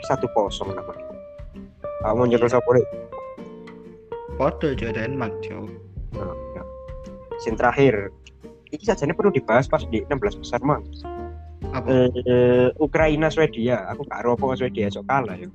1-0 0.00 0.24
lah. 0.72 0.82
Pak. 0.84 0.98
Kamu 2.04 2.22
nyekel 2.28 2.48
sapa 2.48 2.68
Lek? 2.76 2.86
Foto 4.36 4.76
cuk 4.76 4.92
Denmark 4.92 5.32
cuk. 5.40 5.72
Nah, 6.16 6.36
ya. 6.56 6.62
Sin 7.40 7.56
terakhir. 7.56 8.12
Ini 8.72 8.82
saja 8.82 9.08
perlu 9.08 9.30
dibahas 9.32 9.70
pas 9.70 9.80
di 9.88 10.02
16 10.04 10.42
besar 10.42 10.60
mah. 10.60 10.82
Apa? 11.72 12.08
Eh, 12.12 12.68
Ukraina 12.76 13.28
Swedia, 13.28 13.88
aku 13.88 14.04
gak 14.06 14.22
ero 14.24 14.36
apa 14.36 14.56
Swedia 14.56 14.88
sok 14.88 15.08
kalah 15.08 15.36
ya. 15.36 15.48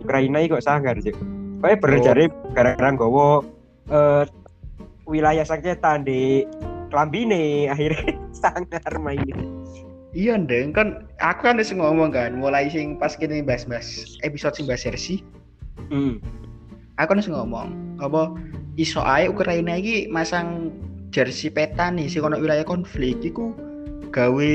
Ukraina 0.00 0.40
iki 0.40 0.56
kok 0.56 0.64
sangar 0.64 0.96
sih. 1.00 1.12
Kayak 1.60 1.80
bener 1.82 1.98
Oh. 2.04 2.28
gara-gara 2.52 2.88
nggawa 2.92 3.28
eh 3.90 4.24
wilayah 5.08 5.42
sengketa 5.42 5.98
di 5.98 6.44
Klambine 6.92 7.66
akhirnya 7.72 8.14
sangar 8.30 8.92
main. 9.00 9.24
Iya 10.16 10.40
ndeng 10.40 10.72
kan 10.72 11.04
aku 11.20 11.44
kan 11.44 11.60
wis 11.60 11.72
ngomong 11.76 12.08
kan 12.08 12.32
mulai 12.36 12.72
sing 12.72 12.96
pas 12.96 13.12
kini 13.12 13.44
bahas-bahas 13.44 14.16
episode 14.24 14.56
sing 14.56 14.64
bahas 14.64 14.80
Jersey 14.84 15.20
Hmm. 15.92 16.18
aku 16.96 17.12
kan 17.12 17.20
wis 17.20 17.28
ngomong 17.28 17.68
apa 18.00 18.32
iso 18.80 19.04
ae 19.04 19.28
Ukraina 19.28 19.76
iki 19.76 20.08
masang 20.08 20.72
jersey 21.12 21.52
peta 21.52 21.92
nih 21.92 22.08
sing 22.08 22.24
ono 22.24 22.40
wilayah 22.40 22.64
konflik 22.64 23.20
iku 23.20 23.52
gawe 24.10 24.52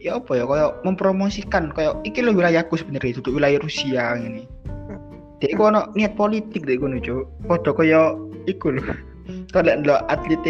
ya 0.00 0.20
apa 0.20 0.32
ya 0.36 0.44
kayak 0.44 0.70
mempromosikan 0.86 1.74
kayak 1.74 1.98
iki 2.06 2.20
lho 2.22 2.34
wilayahku 2.34 2.74
sebenarnya 2.78 3.16
itu 3.16 3.30
wilayah 3.30 3.58
Rusia 3.60 4.04
ini. 4.18 4.44
Dia 5.42 5.48
iku 5.52 5.68
ono 5.68 5.90
niat 5.98 6.14
politik 6.14 6.64
deh 6.64 6.78
ngono 6.78 7.02
cuk. 7.02 7.24
Padha 7.50 7.70
kaya 7.74 8.02
iku 8.48 8.74
lho. 8.74 8.82
Kalau 9.54 9.72
ndelok 9.72 10.04
atlet 10.12 10.46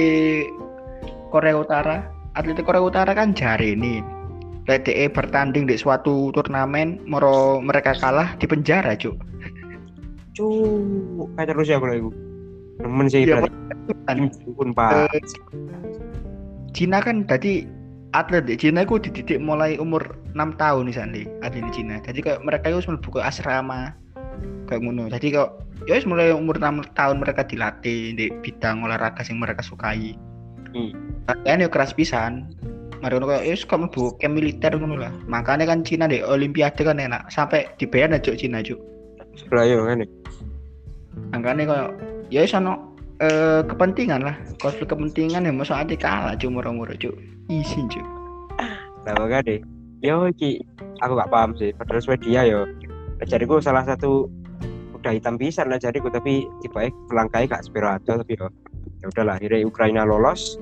Korea 1.31 1.55
Utara, 1.59 1.97
atlet 2.35 2.59
Korea 2.63 2.83
Utara 2.83 3.13
kan 3.15 3.35
jari 3.35 3.75
ini. 3.75 4.03
DE 4.65 5.13
bertanding 5.13 5.69
di 5.69 5.77
suatu 5.77 6.33
turnamen, 6.33 6.97
moro 7.05 7.61
mereka 7.61 7.93
kalah 8.01 8.33
di 8.41 8.49
penjara, 8.49 8.97
cuk. 8.97 9.13
Cuk, 10.33 11.29
kayak 11.37 11.53
terus 11.53 11.69
ya 11.69 11.77
kalau 11.77 11.95
iku. 11.95 12.11
Nemen 12.81 13.07
sih 13.07 13.29
Iya, 13.29 13.45
berarti 13.45 14.51
pun 14.57 14.73
Pak. 14.73 15.15
Eh, 15.15 15.23
Cina 16.75 16.99
kan 16.99 17.23
tadi 17.29 17.69
atlet 18.15 18.47
di 18.47 18.55
Cina 18.55 18.87
itu 18.87 18.97
dididik 19.03 19.43
mulai 19.43 19.75
umur 19.77 20.15
6 20.39 20.55
tahun 20.55 20.87
nih 20.87 20.95
Sandi 20.95 21.23
atlet 21.43 21.67
di 21.67 21.73
Cina. 21.75 21.99
Jadi 21.99 22.23
kayak 22.23 22.41
mereka 22.47 22.71
itu 22.71 22.87
mlebu 22.87 23.19
ke 23.19 23.21
asrama 23.21 23.91
kayak 24.71 24.81
ngono. 24.87 25.11
Jadi 25.11 25.35
kok 25.35 25.61
ya 25.91 25.99
mulai 26.07 26.31
umur 26.31 26.57
6 26.57 26.95
tahun 26.95 27.19
mereka 27.19 27.43
dilatih 27.45 28.15
di 28.15 28.31
bidang 28.41 28.87
olahraga 28.87 29.27
yang 29.27 29.43
mereka 29.43 29.61
sukai. 29.67 30.15
Hmm. 30.71 30.95
Latihan 31.27 31.67
ya 31.67 31.69
keras 31.69 31.93
pisan. 31.93 32.55
Mari 33.03 33.19
ngono 33.19 33.37
kayak 33.37 33.45
ya 33.45 33.53
wis 33.53 33.67
mlebu 33.67 34.17
ke 34.23 34.31
militer 34.31 34.73
ngono 34.79 34.97
lah. 34.97 35.13
Makanya 35.27 35.67
kan 35.67 35.83
Cina 35.83 36.07
di 36.07 36.23
olimpiade 36.23 36.87
kan 36.87 37.03
enak 37.03 37.29
sampai 37.29 37.67
dibayar 37.77 38.15
aja 38.15 38.33
Cina 38.39 38.63
cuk. 38.63 38.79
Sebelah 39.35 39.67
kan. 39.91 40.07
Makanya 41.35 41.63
kayak 41.67 41.91
ya 42.31 42.47
wis 42.47 42.55
ono 42.55 42.94
eh, 43.23 43.61
kepentingan 43.67 44.21
lah 44.25 44.37
konflik 44.59 44.91
kepentingan 44.91 45.47
ya 45.47 45.53
masa 45.55 45.85
ati 45.85 45.95
kalah 45.95 46.35
cuk 46.35 46.51
murah-murah 46.51 46.97
cuk 46.99 47.15
izin 47.53 47.87
cuk 47.93 48.07
Lah 49.05 49.45
deh. 49.45 49.61
Yo 50.01 50.29
iki 50.29 50.61
aku 51.05 51.13
gak 51.17 51.29
paham 51.29 51.53
sih. 51.61 51.77
Padahal 51.77 52.01
Swedia 52.01 52.43
yo. 52.49 52.65
Jariku 53.25 53.61
salah 53.61 53.85
satu 53.85 54.29
udah 54.97 55.13
hitam 55.13 55.37
pisan 55.37 55.69
lah 55.69 55.77
jariku 55.77 56.09
tapi 56.09 56.49
tiba 56.65 56.89
langkai 57.13 57.45
gak 57.45 57.61
sepiro 57.61 57.93
aja 57.93 58.17
tapi 58.17 58.41
yo 58.41 58.49
ya 59.05 59.13
udahlah 59.13 59.37
akhirnya 59.37 59.61
Ukraina 59.69 60.09
lolos 60.09 60.57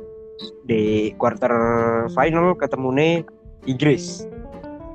di 0.67 1.15
quarter 1.15 1.55
final 2.11 2.59
ketemu 2.59 2.89
nih 2.91 3.15
Inggris. 3.71 4.27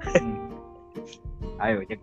Ayo 1.64 1.82
cek. 1.88 2.00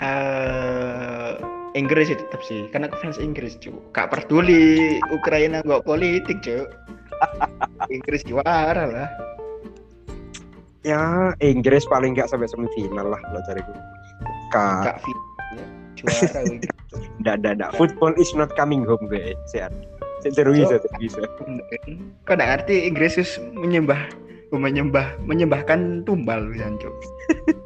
eh 0.00 0.79
Inggris 1.78 2.10
sih 2.10 2.18
tetap 2.18 2.40
sih 2.42 2.66
karena 2.74 2.90
aku 2.90 2.98
fans 2.98 3.18
Inggris 3.22 3.54
cuk 3.62 3.78
gak 3.94 4.10
peduli 4.10 4.98
Ukraina 5.14 5.62
gak 5.62 5.86
politik 5.86 6.42
cuk 6.42 6.66
Inggris 7.94 8.26
juara 8.26 8.86
lah 8.90 9.10
Ya 10.80 11.36
Inggris 11.44 11.84
paling 11.84 12.16
gak 12.16 12.32
sampai 12.32 12.48
semifinal 12.48 13.12
lah 13.12 13.20
lah 13.20 13.42
jariku. 13.44 13.72
Kak, 14.48 14.80
gak 14.88 14.96
fit 15.04 15.18
ya. 15.52 15.64
juara 16.00 16.40
ndak 17.20 17.34
ndak 17.44 17.52
ndak. 17.60 17.70
Football 17.76 18.16
is 18.16 18.32
not 18.32 18.48
coming 18.56 18.88
home 18.88 19.04
guys. 19.04 19.36
Sehat. 19.52 19.76
Seru 20.24 20.56
bisa, 20.56 20.80
seru 20.80 20.96
bisa. 20.96 21.20
kau 22.24 22.36
gak 22.36 22.48
ngerti 22.48 22.88
Inggris 22.88 23.20
wis 23.20 23.36
menyembah 23.52 24.08
menyembah 24.52 25.20
menyembahkan 25.24 26.02
tumbal 26.08 26.48
bisa 26.48 26.68
cuk 26.80 26.96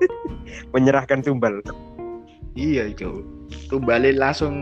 Menyerahkan 0.75 1.23
tumbal. 1.23 1.63
iya 2.59 2.91
cuk 2.95 3.23
tumbali 3.71 4.15
langsung 4.15 4.55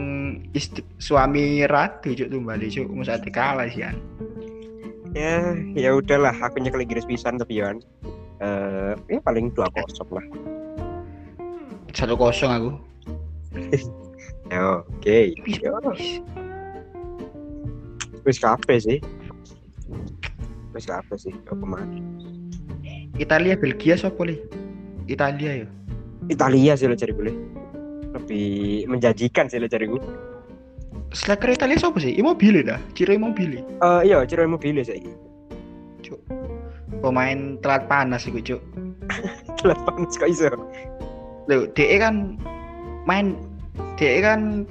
istri, 0.56 0.84
suami 0.96 1.64
ratu 1.68 2.14
cuk 2.14 2.28
tumbali 2.28 2.70
cuk. 2.72 2.88
Masa 2.92 3.20
kalah 3.30 3.68
sih 3.68 3.84
kan 3.84 3.96
ya 5.12 5.52
ya 5.76 5.90
udahlah 5.92 6.32
aku 6.40 6.60
nyekel 6.60 6.84
Inggris 6.84 7.04
pisan 7.04 7.36
tapi 7.36 7.60
Yohan 7.60 7.84
eh 8.40 8.96
ya 9.12 9.20
paling 9.22 9.52
dua 9.52 9.68
kosong 9.70 10.08
lah. 10.10 10.26
Satu 11.92 12.16
kosong 12.16 12.50
aku. 12.50 12.70
Ya 14.52 14.84
oke. 14.84 15.32
Ya. 15.48 15.72
wis. 15.80 16.20
wis 18.20 18.36
kape 18.36 18.76
sih. 18.76 19.00
Wis 20.76 20.84
kape 20.84 21.16
sih 21.16 21.32
apa 21.48 21.64
mana 21.64 21.88
Italia 23.16 23.56
Belgia 23.56 23.96
siapa 23.96 24.20
li 24.28 24.36
Italia 25.08 25.64
ya? 25.64 25.68
Italia 26.28 26.76
sih 26.76 26.84
lo 26.84 26.92
cari 26.92 27.16
boleh 27.16 27.32
lebih 28.12 28.84
menjanjikan 28.88 29.48
sih 29.48 29.58
lo 29.60 29.68
cari 29.68 29.88
gue 29.88 30.02
Striker 31.12 31.52
Italia 31.52 31.76
siapa 31.76 32.00
sih? 32.00 32.16
Immobile 32.16 32.64
dah, 32.64 32.80
Ciro 32.96 33.12
Immobile. 33.12 33.60
eh 33.60 34.00
iya 34.08 34.24
ciri 34.24 34.48
mobil 34.48 34.80
sih 34.80 34.96
Cuk. 36.00 36.18
Pemain 37.04 37.60
telat 37.60 37.84
panas 37.84 38.24
iku, 38.24 38.40
Cuk. 38.40 38.60
telat 39.60 39.76
panas 39.84 40.16
kok 40.16 40.28
iso 40.32 40.48
Loh, 41.50 41.68
DE 41.76 42.00
kan 42.00 42.40
main 43.04 43.36
DE 44.00 44.24
kan 44.24 44.64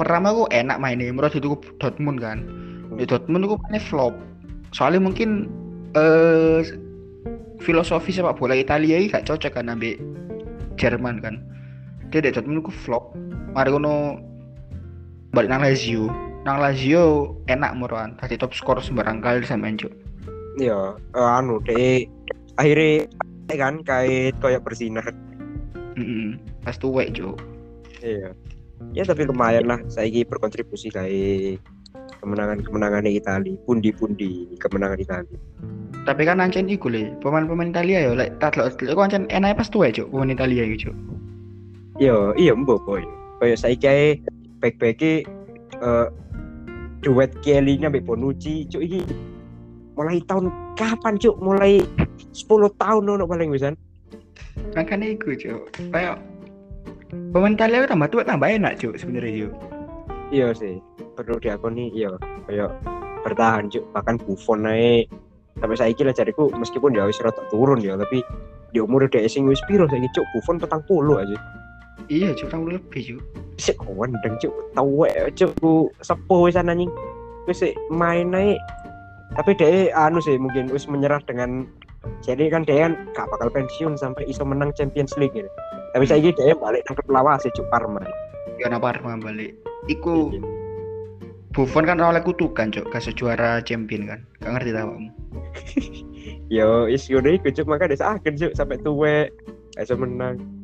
pertama 0.00 0.32
aku 0.32 0.48
enak 0.48 0.80
mainnya, 0.80 1.12
menurut 1.12 1.36
itu 1.36 1.52
Dortmund 1.76 2.24
kan. 2.24 2.40
Di 2.96 3.04
Dortmund 3.04 3.44
aku 3.44 3.60
mainnya 3.60 3.84
flop. 3.84 4.16
Soalnya 4.72 5.04
mungkin 5.04 5.50
eh 5.92 6.64
filosofi 7.60 8.16
sepak 8.16 8.40
bola 8.40 8.56
Italia 8.56 8.96
ini 8.96 9.12
gak 9.12 9.28
cocok 9.28 9.60
kan 9.60 9.68
ambil 9.68 10.00
Jerman 10.80 11.20
kan. 11.20 11.36
Dia 12.10 12.20
di 12.22 12.34
Dortmund 12.34 12.66
flop. 12.74 13.14
Mari 13.54 13.70
ngono 13.70 14.18
balik 15.30 15.50
nang 15.50 15.62
Lazio. 15.62 16.10
Nang 16.42 16.58
Lazio 16.58 17.36
enak 17.46 17.76
muruan, 17.78 18.16
tadi 18.18 18.34
top 18.34 18.50
skor 18.56 18.82
sembarang 18.82 19.22
kali 19.22 19.44
sampean 19.44 19.78
Cuk. 19.78 19.92
iya 20.58 20.98
eh, 21.14 21.30
anu 21.38 21.62
deh 21.62 22.04
akhirnya 22.58 23.06
kan 23.54 23.80
kait 23.86 24.34
kayak 24.42 24.64
bersinar 24.66 25.04
Heeh. 25.94 26.36
Pas 26.64 26.76
tuwek, 26.76 27.14
Cuk. 27.14 27.38
iya 28.02 28.34
ya 28.96 29.04
tapi 29.04 29.28
lumayan 29.28 29.68
lah 29.68 29.78
saya 29.92 30.08
berkontribusi 30.24 30.88
kayak 30.88 31.60
kemenangan-kemenangan 32.24 33.04
Italia 33.08 33.56
pundi-pundi 33.68 34.56
kemenangan 34.56 34.98
Italia 35.00 35.38
Tapi 36.08 36.24
kan 36.24 36.40
ancen 36.40 36.64
iku 36.64 36.88
le, 36.88 37.12
pemain-pemain 37.20 37.68
Italia 37.76 38.08
ya, 38.08 38.12
lek 38.16 38.40
tak 38.40 38.56
lek 38.56 38.80
iku 38.80 39.04
ancen 39.04 39.28
enak 39.28 39.60
pas 39.60 39.68
tuwek, 39.68 40.00
Cuk, 40.00 40.08
pemain 40.08 40.32
Italia 40.32 40.64
iku, 40.64 40.88
Cuk. 40.88 40.96
Iya, 42.00 42.32
iya 42.40 42.52
mbok 42.56 42.80
boy. 42.88 43.04
Kayak 43.44 43.58
saya 43.60 43.76
kayak 43.76 44.24
back-back 44.64 45.00
eh 45.04 45.20
duet 47.04 47.32
Kelly 47.44 47.76
nya 47.76 47.92
mbak 47.92 48.08
Bonucci, 48.08 48.64
cuk 48.68 48.80
iki 48.80 49.00
mulai 49.96 50.20
tahun 50.24 50.48
kapan 50.80 51.20
cuk? 51.20 51.36
Mulai 51.40 51.84
10 52.32 52.72
tahun 52.80 53.02
nono 53.04 53.28
paling 53.28 53.52
wisan. 53.52 53.76
Makanya 54.72 55.12
iku, 55.12 55.36
Cuk. 55.36 55.62
Kayak 55.92 56.20
pemain 57.32 57.52
Italia 57.52 57.88
tambah 57.88 58.08
tuwek 58.08 58.28
tambah 58.28 58.48
enak, 58.48 58.78
Cuk, 58.78 58.94
sebenarnya, 58.96 59.48
Cuk. 59.48 59.52
Iya 60.30 60.54
sih, 60.54 60.78
perlu 61.20 61.36
diakoni 61.36 61.92
iya 61.92 62.14
kayak 62.48 62.70
bertahan 63.26 63.68
cuk 63.68 63.84
bahkan 63.92 64.16
Buffon 64.16 64.64
naik 64.64 65.12
sampai 65.60 65.76
saiki 65.76 66.02
lah 66.06 66.16
jariku 66.16 66.48
meskipun 66.56 66.96
ya 66.96 67.04
wis 67.04 67.20
rada 67.20 67.44
turun 67.52 67.82
ya 67.84 67.98
tapi 68.00 68.24
di 68.72 68.80
umur 68.80 69.04
dia 69.10 69.28
sing 69.28 69.44
wis 69.44 69.60
piro 69.68 69.84
saiki 69.84 70.08
cuk 70.16 70.24
Buffon 70.32 70.56
petang 70.56 70.80
puluh 70.88 71.20
aja 71.20 71.36
iya 72.08 72.32
cuk 72.32 72.48
tahun 72.48 72.78
lebih 72.78 73.02
cuk 73.18 73.22
sik 73.60 73.76
kondang 73.76 74.34
cuk 74.40 74.54
tawek 74.72 75.14
cuk 75.36 75.52
sepuh 76.00 76.48
wis 76.48 76.56
anjing 76.56 76.90
wis 77.44 77.60
main 77.92 78.32
naik 78.32 78.56
tapi 79.36 79.54
dia 79.54 79.92
anu 79.94 80.18
sih 80.18 80.38
mungkin 80.40 80.72
wis 80.72 80.88
menyerah 80.90 81.22
dengan 81.28 81.68
jadi 82.24 82.48
kan 82.48 82.64
dia 82.64 82.88
kan 82.88 82.92
gak 83.12 83.28
bakal 83.28 83.48
pensiun 83.52 83.94
sampai 83.96 84.24
iso 84.24 84.40
menang 84.40 84.72
Champions 84.72 85.12
League 85.20 85.36
gitu. 85.36 85.48
Tapi 85.92 86.04
saya 86.08 86.32
dia 86.32 86.56
balik 86.56 86.80
nang 86.88 86.96
klub 86.96 87.12
lawas 87.12 87.44
cuk 87.44 87.66
Parma. 87.68 88.00
ya 88.60 88.72
Parma 88.76 89.16
balik 89.20 89.56
iku 89.88 90.32
Buffon 91.50 91.82
kan 91.82 91.98
oleh 91.98 92.22
kutukan 92.22 92.70
cuk 92.70 92.92
kasih 92.94 93.16
juara 93.16 93.58
champion 93.64 94.06
kan 94.06 94.20
gak 94.44 94.52
ngerti 94.60 94.70
tau 94.76 94.92
kamu 94.92 95.10
Yo, 96.52 96.84
is 96.86 97.08
ngono 97.08 97.40
iku 97.40 97.48
cuk 97.50 97.66
maka 97.66 97.88
desa 97.88 98.16
akhir 98.16 98.36
cuk 98.36 98.52
sampai 98.52 98.76
tuwek 98.82 99.32
iso 99.80 99.96
menang. 99.96 100.59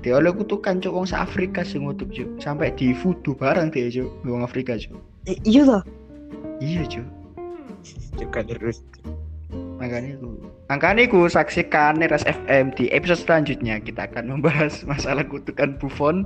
Dia 0.00 0.16
oleh 0.16 0.32
kutukan 0.32 0.80
cuk 0.80 0.96
wong 0.96 1.06
Afrika 1.12 1.60
sing 1.60 1.84
ngutuk 1.84 2.08
cuk. 2.08 2.28
Sampai 2.40 2.72
di 2.72 2.96
fudu 2.96 3.36
bareng 3.36 3.68
dia 3.68 3.92
cuk. 3.92 4.08
Wong 4.24 4.40
Afrika 4.40 4.80
cuk. 4.80 4.96
Eh, 5.28 5.36
iya 5.44 5.62
lah. 5.68 5.82
iya 6.60 6.84
cuk. 6.88 7.06
Juga 8.16 8.40
terus. 8.44 8.80
makanya 9.80 10.12
ku 10.20 10.36
makanya 10.68 11.08
ku 11.08 11.24
saksikan 11.24 11.96
Neras 11.96 12.20
FM 12.28 12.72
di 12.76 12.88
episode 12.92 13.24
selanjutnya. 13.24 13.80
Kita 13.80 14.08
akan 14.08 14.40
membahas 14.40 14.84
masalah 14.88 15.24
kutukan 15.24 15.76
Buffon. 15.76 16.24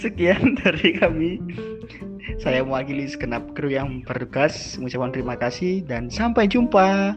Sekian 0.00 0.56
dari 0.64 0.96
kami. 0.96 1.40
Saya 2.40 2.64
mewakili 2.64 3.04
segenap 3.04 3.52
kru 3.52 3.68
yang 3.68 4.00
bertugas. 4.00 4.80
Mengucapkan 4.80 5.12
terima 5.12 5.36
kasih 5.36 5.84
dan 5.84 6.08
sampai 6.08 6.48
jumpa 6.48 7.12